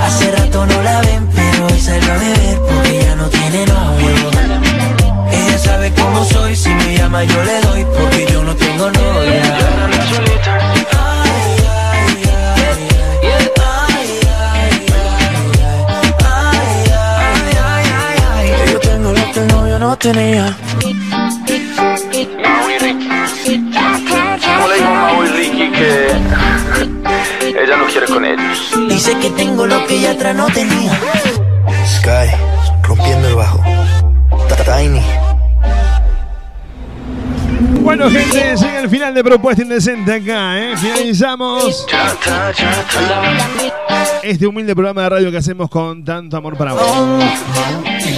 Hace 0.00 0.30
rato 0.30 0.64
no 0.64 0.82
la 0.82 1.00
ven, 1.00 1.28
pero 1.34 1.66
hoy 1.66 1.80
salió 1.80 2.12
a 2.12 2.16
beber 2.18 2.58
porque 2.60 3.00
ya 3.02 3.14
no 3.16 3.28
tiene 3.28 3.66
novio. 3.66 4.30
Ella 5.32 5.58
sabe 5.58 5.92
cómo 5.92 6.24
soy, 6.24 6.54
si 6.54 6.68
me 6.68 6.85
llama 7.06 7.24
yo 7.24 7.44
le 7.44 7.60
doy 7.60 7.84
porque 7.84 8.26
yo 8.32 8.42
no 8.42 8.54
tengo 8.56 8.90
novia. 8.90 9.42
Yo 18.72 18.80
tengo 18.80 19.12
lo 19.12 19.32
que 19.32 19.40
el 19.40 19.46
novio 19.46 19.78
no 19.78 19.96
tenía. 19.98 20.56
¿Cómo 24.56 24.68
le 24.68 24.74
dijo 24.74 24.90
Mau 24.90 25.22
y 25.22 25.28
Ricky 25.28 25.70
que 25.70 26.06
ella 27.62 27.76
no 27.76 27.86
quiere 27.86 28.06
con 28.06 28.24
ellos? 28.24 28.72
Dice 28.88 29.16
que 29.18 29.30
tengo 29.30 29.64
lo 29.66 29.86
que 29.86 29.94
ella 29.94 30.10
atrás 30.10 30.34
no 30.34 30.46
tenía. 30.46 30.92
Sky, 31.86 32.30
rompiendo 32.82 33.28
el 33.28 33.36
bajo. 33.36 33.62
Tiny. 34.66 35.25
Bueno, 37.86 38.10
gente, 38.10 38.56
llega 38.56 38.80
el 38.80 38.90
final 38.90 39.14
de 39.14 39.22
Propuesta 39.22 39.62
Indecente 39.62 40.12
acá, 40.12 40.58
¿eh? 40.58 40.76
Finalizamos 40.76 41.86
este 44.24 44.44
humilde 44.44 44.74
programa 44.74 45.02
de 45.02 45.08
radio 45.08 45.30
que 45.30 45.36
hacemos 45.36 45.70
con 45.70 46.02
tanto 46.04 46.36
amor 46.36 46.56
para 46.56 46.72
vos. 46.72 46.82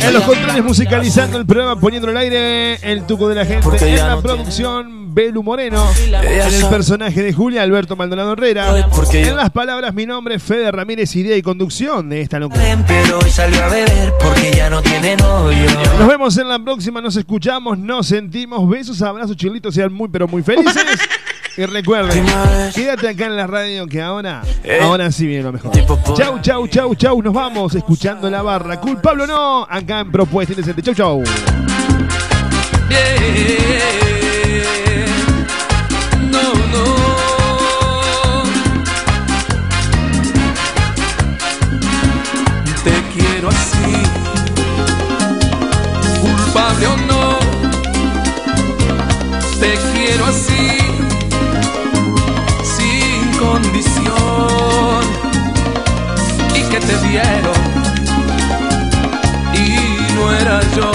En 0.02 0.14
los 0.14 0.22
controles 0.24 0.64
musicalizando 0.64 1.38
el 1.38 1.46
programa, 1.46 1.78
poniendo 1.78 2.08
al 2.08 2.16
aire 2.16 2.74
el 2.76 3.04
tuco 3.06 3.28
de 3.28 3.34
la 3.34 3.44
gente. 3.44 3.68
En 3.80 3.96
la 3.96 4.14
no 4.16 4.22
producción, 4.22 5.14
Belu 5.14 5.42
Moreno. 5.42 5.84
En 6.06 6.54
el 6.54 6.66
personaje 6.66 7.22
de 7.22 7.32
Julia, 7.32 7.62
Alberto 7.62 7.96
Maldonado 7.96 8.32
Herrera. 8.32 8.88
Porque 8.94 9.22
En 9.28 9.36
las 9.36 9.50
palabras, 9.50 9.92
mi 9.94 10.06
nombre, 10.06 10.38
Fede 10.38 10.70
Ramírez, 10.70 11.14
idea 11.16 11.36
y 11.36 11.42
conducción 11.42 12.08
de 12.08 12.20
esta 12.20 12.38
locura. 12.38 12.62
Pero 12.86 13.18
hoy 13.18 13.30
salió 13.30 13.62
a 13.64 13.68
beber 13.68 14.12
porque 14.20 14.52
ya 14.54 14.70
no 14.70 14.80
tiene 14.82 15.16
novio. 15.16 15.66
Nos 15.98 16.08
vemos 16.08 16.36
en 16.38 16.48
la 16.48 16.58
próxima, 16.58 17.00
nos 17.00 17.16
escuchamos, 17.16 17.78
nos 17.78 18.06
sentimos. 18.06 18.68
Besos, 18.68 19.02
abrazos, 19.02 19.36
chilitos, 19.36 19.74
sean 19.74 19.92
muy 19.92 20.08
pero 20.08 20.28
muy 20.28 20.42
felices. 20.42 20.74
Y 21.58 21.66
recuerden, 21.66 22.24
quédate 22.72 23.08
acá 23.08 23.26
en 23.26 23.34
la 23.34 23.48
radio 23.48 23.88
que 23.88 24.00
ahora, 24.00 24.42
ahora 24.80 25.10
sí 25.10 25.26
viene 25.26 25.42
lo 25.42 25.50
mejor. 25.50 25.72
Chau, 26.14 26.40
chau, 26.40 26.68
chau, 26.68 26.94
chau. 26.94 27.20
Nos 27.20 27.34
vamos 27.34 27.74
escuchando 27.74 28.30
la 28.30 28.42
barra. 28.42 28.78
Culpable 28.80 29.24
o 29.24 29.26
no, 29.26 29.66
acá 29.68 29.98
en 29.98 30.12
Propuesta 30.12 30.52
Indecente. 30.52 30.84
Chau, 30.84 30.94
chau. 30.94 31.24
No, 36.30 36.42
no. 36.70 36.84
Te 42.84 43.02
quiero 43.18 43.48
así, 43.48 44.02
culpable 46.20 46.86
o 46.86 46.96
no. 46.98 47.38
Te 49.58 49.74
quiero 49.92 50.24
así, 50.26 50.77
que 56.70 56.80
te 56.80 56.98
dieron, 57.08 57.54
y 59.54 60.14
no 60.14 60.32
era 60.34 60.60
yo 60.76 60.90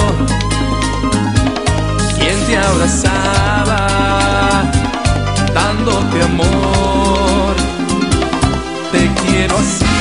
quien 2.17 2.38
te 2.45 2.57
abrazaba, 2.57 3.82
dándote 5.53 6.21
amor. 6.24 7.55
Te 8.91 9.09
quiero 9.21 9.57
así, 9.57 9.97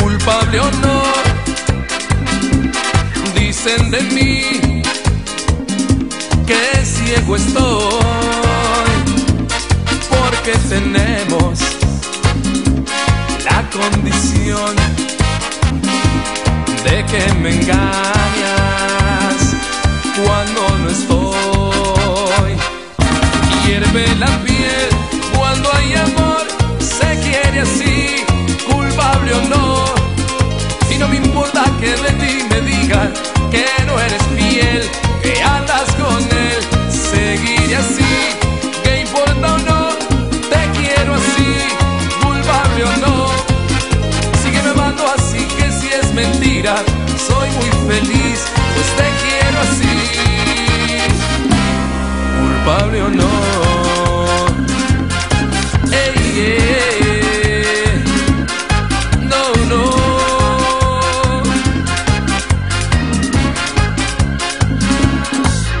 culpable 0.00 0.60
o 0.60 0.70
no, 0.82 1.02
dicen 3.38 3.90
de 3.90 4.00
mí 4.02 4.82
que 6.46 6.84
ciego 6.84 7.36
estoy, 7.36 8.92
porque 10.10 10.52
tenemos 10.68 11.58
la 13.50 13.58
condición 13.70 14.76
de 16.84 17.04
que 17.10 17.22
me 17.34 17.50
engañas 17.54 19.36
cuando 20.24 20.60
no 20.78 20.88
estoy. 20.90 22.52
Hierve 23.64 24.04
la 24.16 24.32
piel 24.44 24.98
hay 25.74 25.94
amor, 25.94 26.46
se 26.80 27.18
quiere 27.20 27.60
así, 27.60 28.24
culpable 28.70 29.34
o 29.34 29.42
no. 29.48 29.84
Y 30.90 30.98
no 30.98 31.08
me 31.08 31.16
importa 31.16 31.64
que 31.80 31.90
de 31.90 32.10
ti 32.20 32.44
me 32.50 32.60
digan 32.60 33.12
que 33.50 33.66
no 33.86 33.98
eres 33.98 34.22
fiel, 34.36 34.82
así. 49.60 49.94
Culpable 52.38 53.02
o 53.02 53.08
no. 53.08 53.28
No, 59.32 59.42
no. 59.70 59.82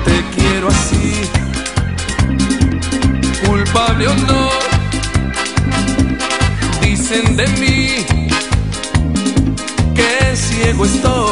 Te 0.04 0.16
quiero 0.34 0.68
así, 0.68 1.30
culpable 3.46 4.08
o 4.08 4.14
no. 4.14 4.50
Dicen 6.80 7.36
de 7.36 7.46
mí 7.60 8.06
que 9.94 10.36
ciego 10.36 10.84
estoy 10.84 11.27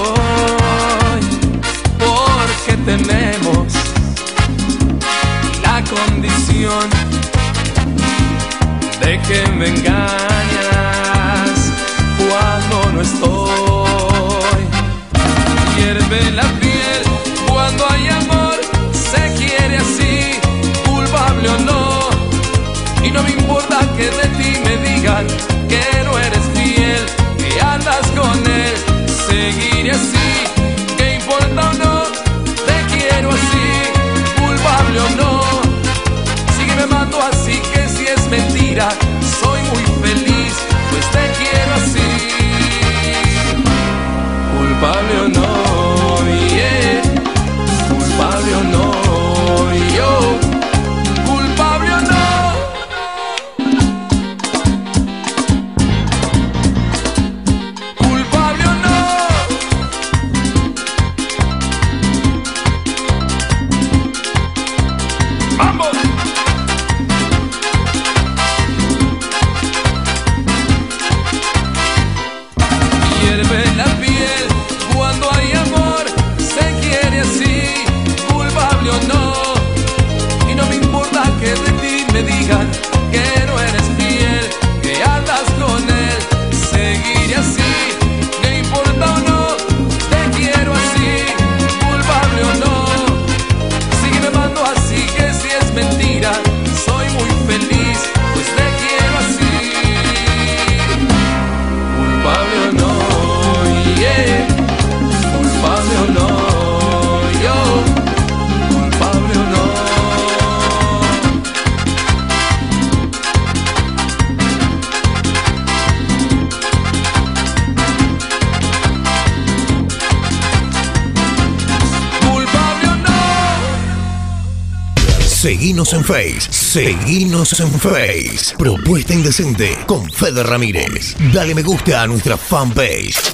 Face. 126.07 126.47
Seguinos 126.53 127.59
en 127.59 127.69
Face. 127.69 128.55
Propuesta 128.57 129.13
Indecente 129.13 129.77
con 129.87 130.09
Fede 130.09 130.45
Ramírez. 130.45 131.17
Dale 131.33 131.53
me 131.53 131.65
gusta 131.65 132.03
a 132.03 132.07
nuestra 132.07 132.37
fanpage. 132.37 133.33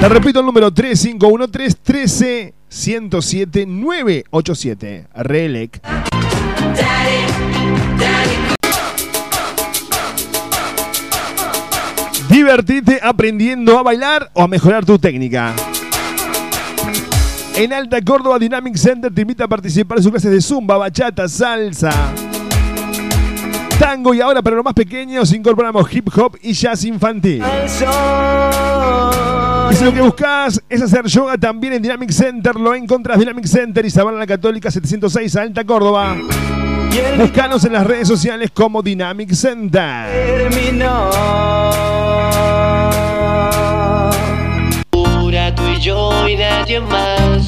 Te 0.00 0.08
repito 0.10 0.40
el 0.40 0.46
número 0.46 0.70
3513 0.72 2.54
107 2.68 3.64
987 3.66 5.06
Relec. 5.14 5.80
Divertite 12.28 13.00
aprendiendo 13.02 13.78
a 13.78 13.82
bailar 13.82 14.30
o 14.34 14.42
a 14.42 14.48
mejorar 14.48 14.84
tu 14.84 14.98
técnica. 14.98 15.54
En 17.58 17.72
Alta 17.72 18.00
Córdoba 18.00 18.38
Dynamic 18.38 18.76
Center 18.76 19.12
te 19.12 19.22
invita 19.22 19.42
a 19.42 19.48
participar 19.48 19.98
en 19.98 20.04
sus 20.04 20.12
clases 20.12 20.30
de 20.30 20.40
zumba, 20.40 20.76
bachata, 20.76 21.26
salsa, 21.26 21.90
tango 23.80 24.14
y 24.14 24.20
ahora 24.20 24.40
para 24.42 24.54
los 24.54 24.64
más 24.64 24.74
pequeños 24.74 25.32
incorporamos 25.32 25.92
hip 25.92 26.08
hop 26.16 26.38
y 26.40 26.52
jazz 26.52 26.84
infantil. 26.84 27.42
Y 29.72 29.74
si 29.74 29.84
lo 29.84 29.92
que 29.92 30.00
buscas 30.00 30.62
es 30.68 30.82
hacer 30.82 31.06
yoga 31.06 31.36
también 31.36 31.72
en 31.72 31.82
Dynamic 31.82 32.10
Center, 32.10 32.54
lo 32.54 32.76
encontrás 32.76 33.18
Dynamic 33.18 33.46
Center 33.46 33.84
y 33.84 33.90
Sabana 33.90 34.18
la 34.18 34.26
Católica 34.28 34.70
706 34.70 35.34
Alta 35.34 35.64
Córdoba. 35.64 36.16
Búscanos 37.18 37.64
en 37.64 37.72
las 37.72 37.84
redes 37.84 38.06
sociales 38.06 38.52
como 38.54 38.82
Dynamic 38.82 39.32
Center. 39.32 40.48
Pura 44.90 45.54
tú 45.56 45.62
y 45.66 45.80
yo 45.80 46.28
y 46.28 46.36
nadie 46.36 46.80
más. 46.80 47.47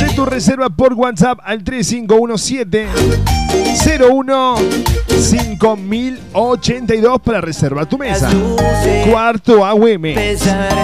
Haz 0.00 0.14
tu 0.14 0.24
reserva 0.24 0.70
por 0.70 0.94
WhatsApp 0.94 1.40
al 1.42 1.64
3517 1.64 2.86
01 4.10 4.54
5082 5.18 7.20
para 7.20 7.40
reservar 7.40 7.86
tu 7.86 7.98
mesa. 7.98 8.30
Cuarto 9.10 9.64
AUM. 9.64 10.04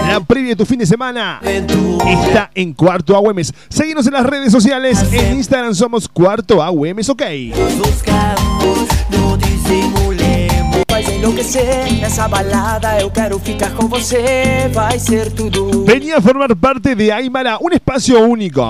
La 0.09 0.19
previa 0.27 0.49
de 0.49 0.55
tu 0.57 0.65
fin 0.65 0.79
de 0.79 0.85
semana 0.85 1.39
está 1.43 2.51
en 2.53 2.73
Cuarto 2.73 3.15
AUM. 3.15 3.37
Seguimos 3.69 4.05
en 4.07 4.13
las 4.13 4.25
redes 4.25 4.51
sociales. 4.51 5.05
En 5.11 5.37
Instagram 5.37 5.73
somos 5.73 6.09
Cuarto 6.09 6.61
AUM. 6.61 6.97
Ok. 7.07 7.23
Venía 15.85 16.17
a 16.17 16.21
formar 16.21 16.55
parte 16.55 16.95
de 16.95 17.13
Aymara, 17.13 17.57
un 17.59 17.73
espacio 17.73 18.19
único. 18.19 18.69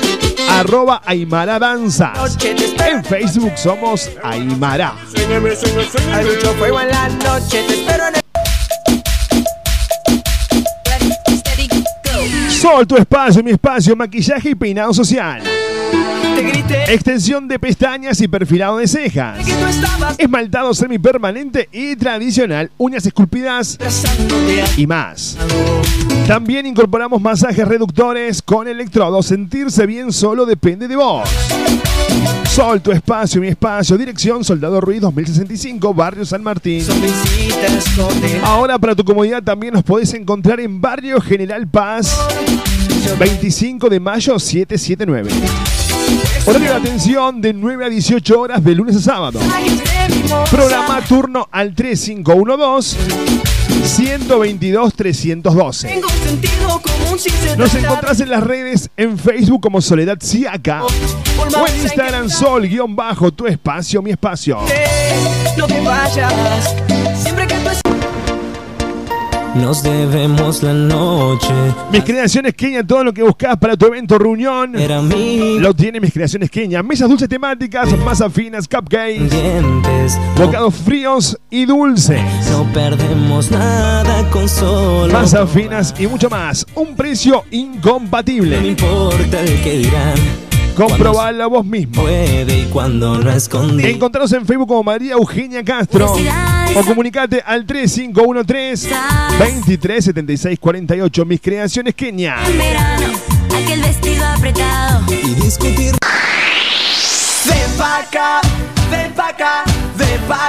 arroba 0.59 1.01
Aymara 1.05 1.59
Danzas. 1.59 2.37
En 2.43 3.03
Facebook 3.03 3.53
somos 3.55 4.09
Aymara. 4.23 4.95
Hay 6.13 6.25
mucho 6.25 6.53
fuego 6.53 6.81
en 6.81 6.89
la 6.89 7.09
noche. 7.09 7.63
Te 7.67 7.73
espero 7.73 8.07
en 8.07 8.15
el. 8.15 8.21
Sol, 12.51 12.85
tu 12.85 12.95
espacio, 12.95 13.43
mi 13.43 13.51
espacio, 13.51 13.95
maquillaje 13.95 14.49
y 14.51 14.55
peinado 14.55 14.93
social. 14.93 15.41
Extensión 16.87 17.47
de 17.47 17.57
pestañas 17.57 18.21
y 18.21 18.27
perfilado 18.27 18.77
de 18.77 18.87
cejas. 18.87 19.39
Esmaltado 20.17 20.73
semipermanente 20.73 21.69
y 21.71 21.95
tradicional, 21.95 22.71
uñas 22.77 23.05
esculpidas 23.05 23.77
y 24.77 24.85
más. 24.85 25.37
También 26.27 26.65
incorporamos 26.65 27.21
masajes 27.21 27.67
reductores 27.67 28.41
con 28.41 28.67
electrodos. 28.67 29.25
Sentirse 29.25 29.85
bien 29.85 30.11
solo 30.11 30.45
depende 30.45 30.87
de 30.87 30.95
vos. 30.95 31.27
Sol, 32.49 32.81
tu 32.81 32.91
espacio, 32.91 33.41
mi 33.41 33.47
espacio. 33.47 33.97
Dirección 33.97 34.43
Soldado 34.43 34.81
Ruiz 34.81 35.01
2065, 35.01 35.93
Barrio 35.93 36.25
San 36.25 36.43
Martín. 36.43 36.85
Ahora 38.43 38.77
para 38.79 38.95
tu 38.95 39.03
comodidad 39.03 39.43
también 39.43 39.73
nos 39.73 39.83
podés 39.83 40.13
encontrar 40.13 40.59
en 40.59 40.81
Barrio 40.81 41.19
General 41.21 41.67
Paz 41.67 42.17
25 43.19 43.89
de 43.89 43.99
mayo 43.99 44.39
779. 44.39 45.31
Horario 46.45 46.69
de 46.71 46.75
atención 46.75 47.41
de 47.41 47.53
9 47.53 47.85
a 47.85 47.89
18 47.89 48.39
horas 48.39 48.63
de 48.63 48.75
lunes 48.75 48.95
a 48.97 49.01
sábado. 49.01 49.39
Programa 50.49 51.01
turno 51.07 51.47
al 51.51 51.73
3512 51.73 52.97
122 53.83 54.93
312. 54.93 55.87
Tengo 55.87 56.07
un 56.07 56.13
sentido 56.13 56.81
común 56.81 57.19
sin 57.19 57.33
ser 57.33 57.57
Nos 57.57 57.73
encontrás 57.75 58.19
en 58.19 58.29
las 58.29 58.43
redes 58.43 58.89
en 58.97 59.17
Facebook 59.17 59.61
como 59.61 59.81
Soledad 59.81 60.17
Siaca 60.19 60.83
o 60.83 61.67
en 61.67 61.81
Instagram 61.81 62.29
Sol 62.29 62.67
guion 62.67 62.95
bajo 62.95 63.31
tu 63.31 63.47
espacio, 63.47 64.01
mi 64.01 64.11
espacio. 64.11 64.59
No 65.57 65.67
te 65.67 65.81
vayas. 65.81 66.75
Nos 69.55 69.83
debemos 69.83 70.63
la 70.63 70.73
noche. 70.73 71.53
Mis 71.91 72.03
creaciones 72.03 72.53
Kenia, 72.55 72.85
todo 72.85 73.03
lo 73.03 73.13
que 73.13 73.21
buscas 73.21 73.57
para 73.57 73.75
tu 73.75 73.85
evento 73.85 74.17
reunión. 74.17 74.75
Era 74.79 75.01
mí. 75.01 75.59
Lo 75.59 75.73
tiene 75.73 75.99
mis 75.99 76.13
creaciones 76.13 76.49
Kenia. 76.49 76.81
Mesas 76.81 77.09
dulces 77.09 77.27
temáticas, 77.27 77.89
masas 77.99 78.31
finas, 78.31 78.67
cupcakes, 78.67 79.29
Dientes. 79.29 80.17
bocados 80.37 80.73
fríos 80.75 81.37
y 81.49 81.65
dulces. 81.65 82.21
No 82.51 82.63
perdemos 82.73 83.51
nada 83.51 84.29
con 84.29 84.47
solo. 84.47 85.11
Masas 85.11 85.49
finas 85.49 85.93
y 85.99 86.07
mucho 86.07 86.29
más. 86.29 86.65
Un 86.75 86.95
precio 86.95 87.43
No 87.51 87.57
incompatible. 87.57 88.65
importa 88.65 89.41
el 89.41 89.61
que 89.61 89.77
dirán. 89.79 90.50
Comprobalo 90.75 91.49
vos 91.49 91.65
mismo. 91.65 92.03
Puede 92.03 92.59
y 92.59 92.65
cuando 92.65 93.17
no 93.17 93.31
escondí. 93.31 93.85
Encontranos 93.85 94.31
en 94.33 94.45
Facebook 94.45 94.67
como 94.67 94.83
María 94.83 95.13
Eugenia 95.13 95.63
Castro 95.63 96.13
o 96.75 96.83
comunicate 96.83 97.43
al 97.45 97.65
3513 97.65 98.89
237648. 99.39 101.25
Mis 101.25 101.41
creaciones 101.41 101.95
Kenia. 101.95 102.37
En 102.45 102.57
verano, 102.57 103.07
aquel 103.63 103.81
vestido 103.81 104.25
apretado. 104.25 105.01
Y 105.11 105.35
discutir. 105.35 105.93
Ven 107.45 107.71
pa' 107.77 107.99
acá, 107.99 108.41
ven 108.91 109.11
pa' 109.13 109.29
acá, 109.29 109.63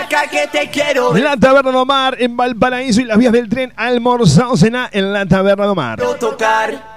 acá 0.01 0.29
que 0.31 0.47
te 0.47 0.71
quiero. 0.71 1.15
La 1.15 1.37
Taberna 1.37 1.73
de 1.73 1.85
Mar 1.85 2.17
en 2.19 2.37
Valparaíso 2.37 3.01
y 3.01 3.05
las 3.05 3.19
vías 3.19 3.33
del 3.33 3.49
tren 3.49 3.73
almorzado 3.77 4.57
cena 4.57 4.89
en 4.93 5.13
la 5.13 5.27
Taberna 5.27 5.67
de 5.67 5.75
Mar. 5.75 5.99
Quiero 5.99 6.15
tocar. 6.17 6.92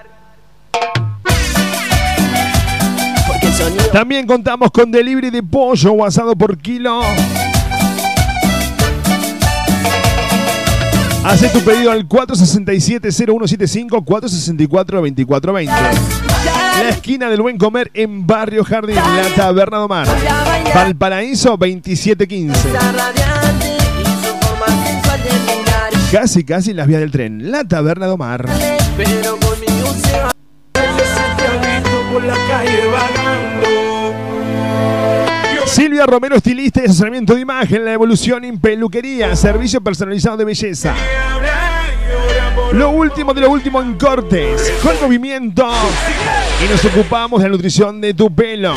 También 3.91 4.27
contamos 4.27 4.71
con 4.71 4.91
delivery 4.91 5.29
de 5.29 5.41
pollo 5.43 5.93
o 5.93 6.05
asado 6.05 6.35
por 6.35 6.57
kilo. 6.57 7.01
Hace 11.23 11.49
tu 11.49 11.59
pedido 11.61 11.89
al 11.91 12.07
467-0175, 12.07 14.05
464-2420. 14.05 15.65
La 15.65 16.89
esquina 16.89 17.29
del 17.29 17.41
buen 17.41 17.57
comer 17.57 17.89
en 17.95 18.27
Barrio 18.27 18.63
Jardín, 18.63 18.95
la 18.95 19.27
Taberna 19.35 19.79
de 19.81 19.87
Mar. 19.87 20.07
Valparaíso 20.73 21.57
2715. 21.57 22.67
Está 22.67 22.91
radiante 22.91 23.77
y 23.99 24.03
su 24.05 24.35
forma 24.45 24.67
sensual 24.85 25.19
de 25.23 25.31
mirar. 25.55 25.91
Casi, 26.11 26.43
casi 26.43 26.71
en 26.71 26.77
las 26.77 26.85
vías 26.87 26.99
del 26.99 27.09
tren. 27.11 27.49
La 27.49 27.63
Taberna 27.63 28.15
Mar. 28.17 28.45
Por 32.15 32.23
la 32.23 32.33
calle 32.47 32.79
vagando. 32.87 34.13
Silvia 35.65 36.05
Romero, 36.05 36.37
estilista 36.37 36.79
y 36.81 36.85
asesoramiento 36.85 37.35
de 37.35 37.41
imagen, 37.41 37.83
la 37.83 37.91
evolución 37.91 38.45
en 38.45 38.57
peluquería, 38.57 39.35
servicio 39.35 39.81
personalizado 39.81 40.37
de 40.37 40.45
belleza. 40.45 40.95
Lo 42.71 42.91
último 42.91 43.33
de 43.33 43.41
lo 43.41 43.49
último 43.49 43.81
en 43.81 43.95
cortes, 43.95 44.71
con 44.81 44.93
movimiento. 45.01 45.67
Y 46.63 46.69
nos 46.71 46.85
ocupamos 46.85 47.41
de 47.41 47.49
la 47.49 47.51
nutrición 47.51 47.99
de 47.99 48.13
tu 48.13 48.33
pelo. 48.33 48.73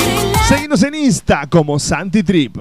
Seguinos 0.54 0.84
en 0.84 0.94
Insta 0.94 1.48
como 1.50 1.80
Santi 1.80 2.22
Trip. 2.22 2.58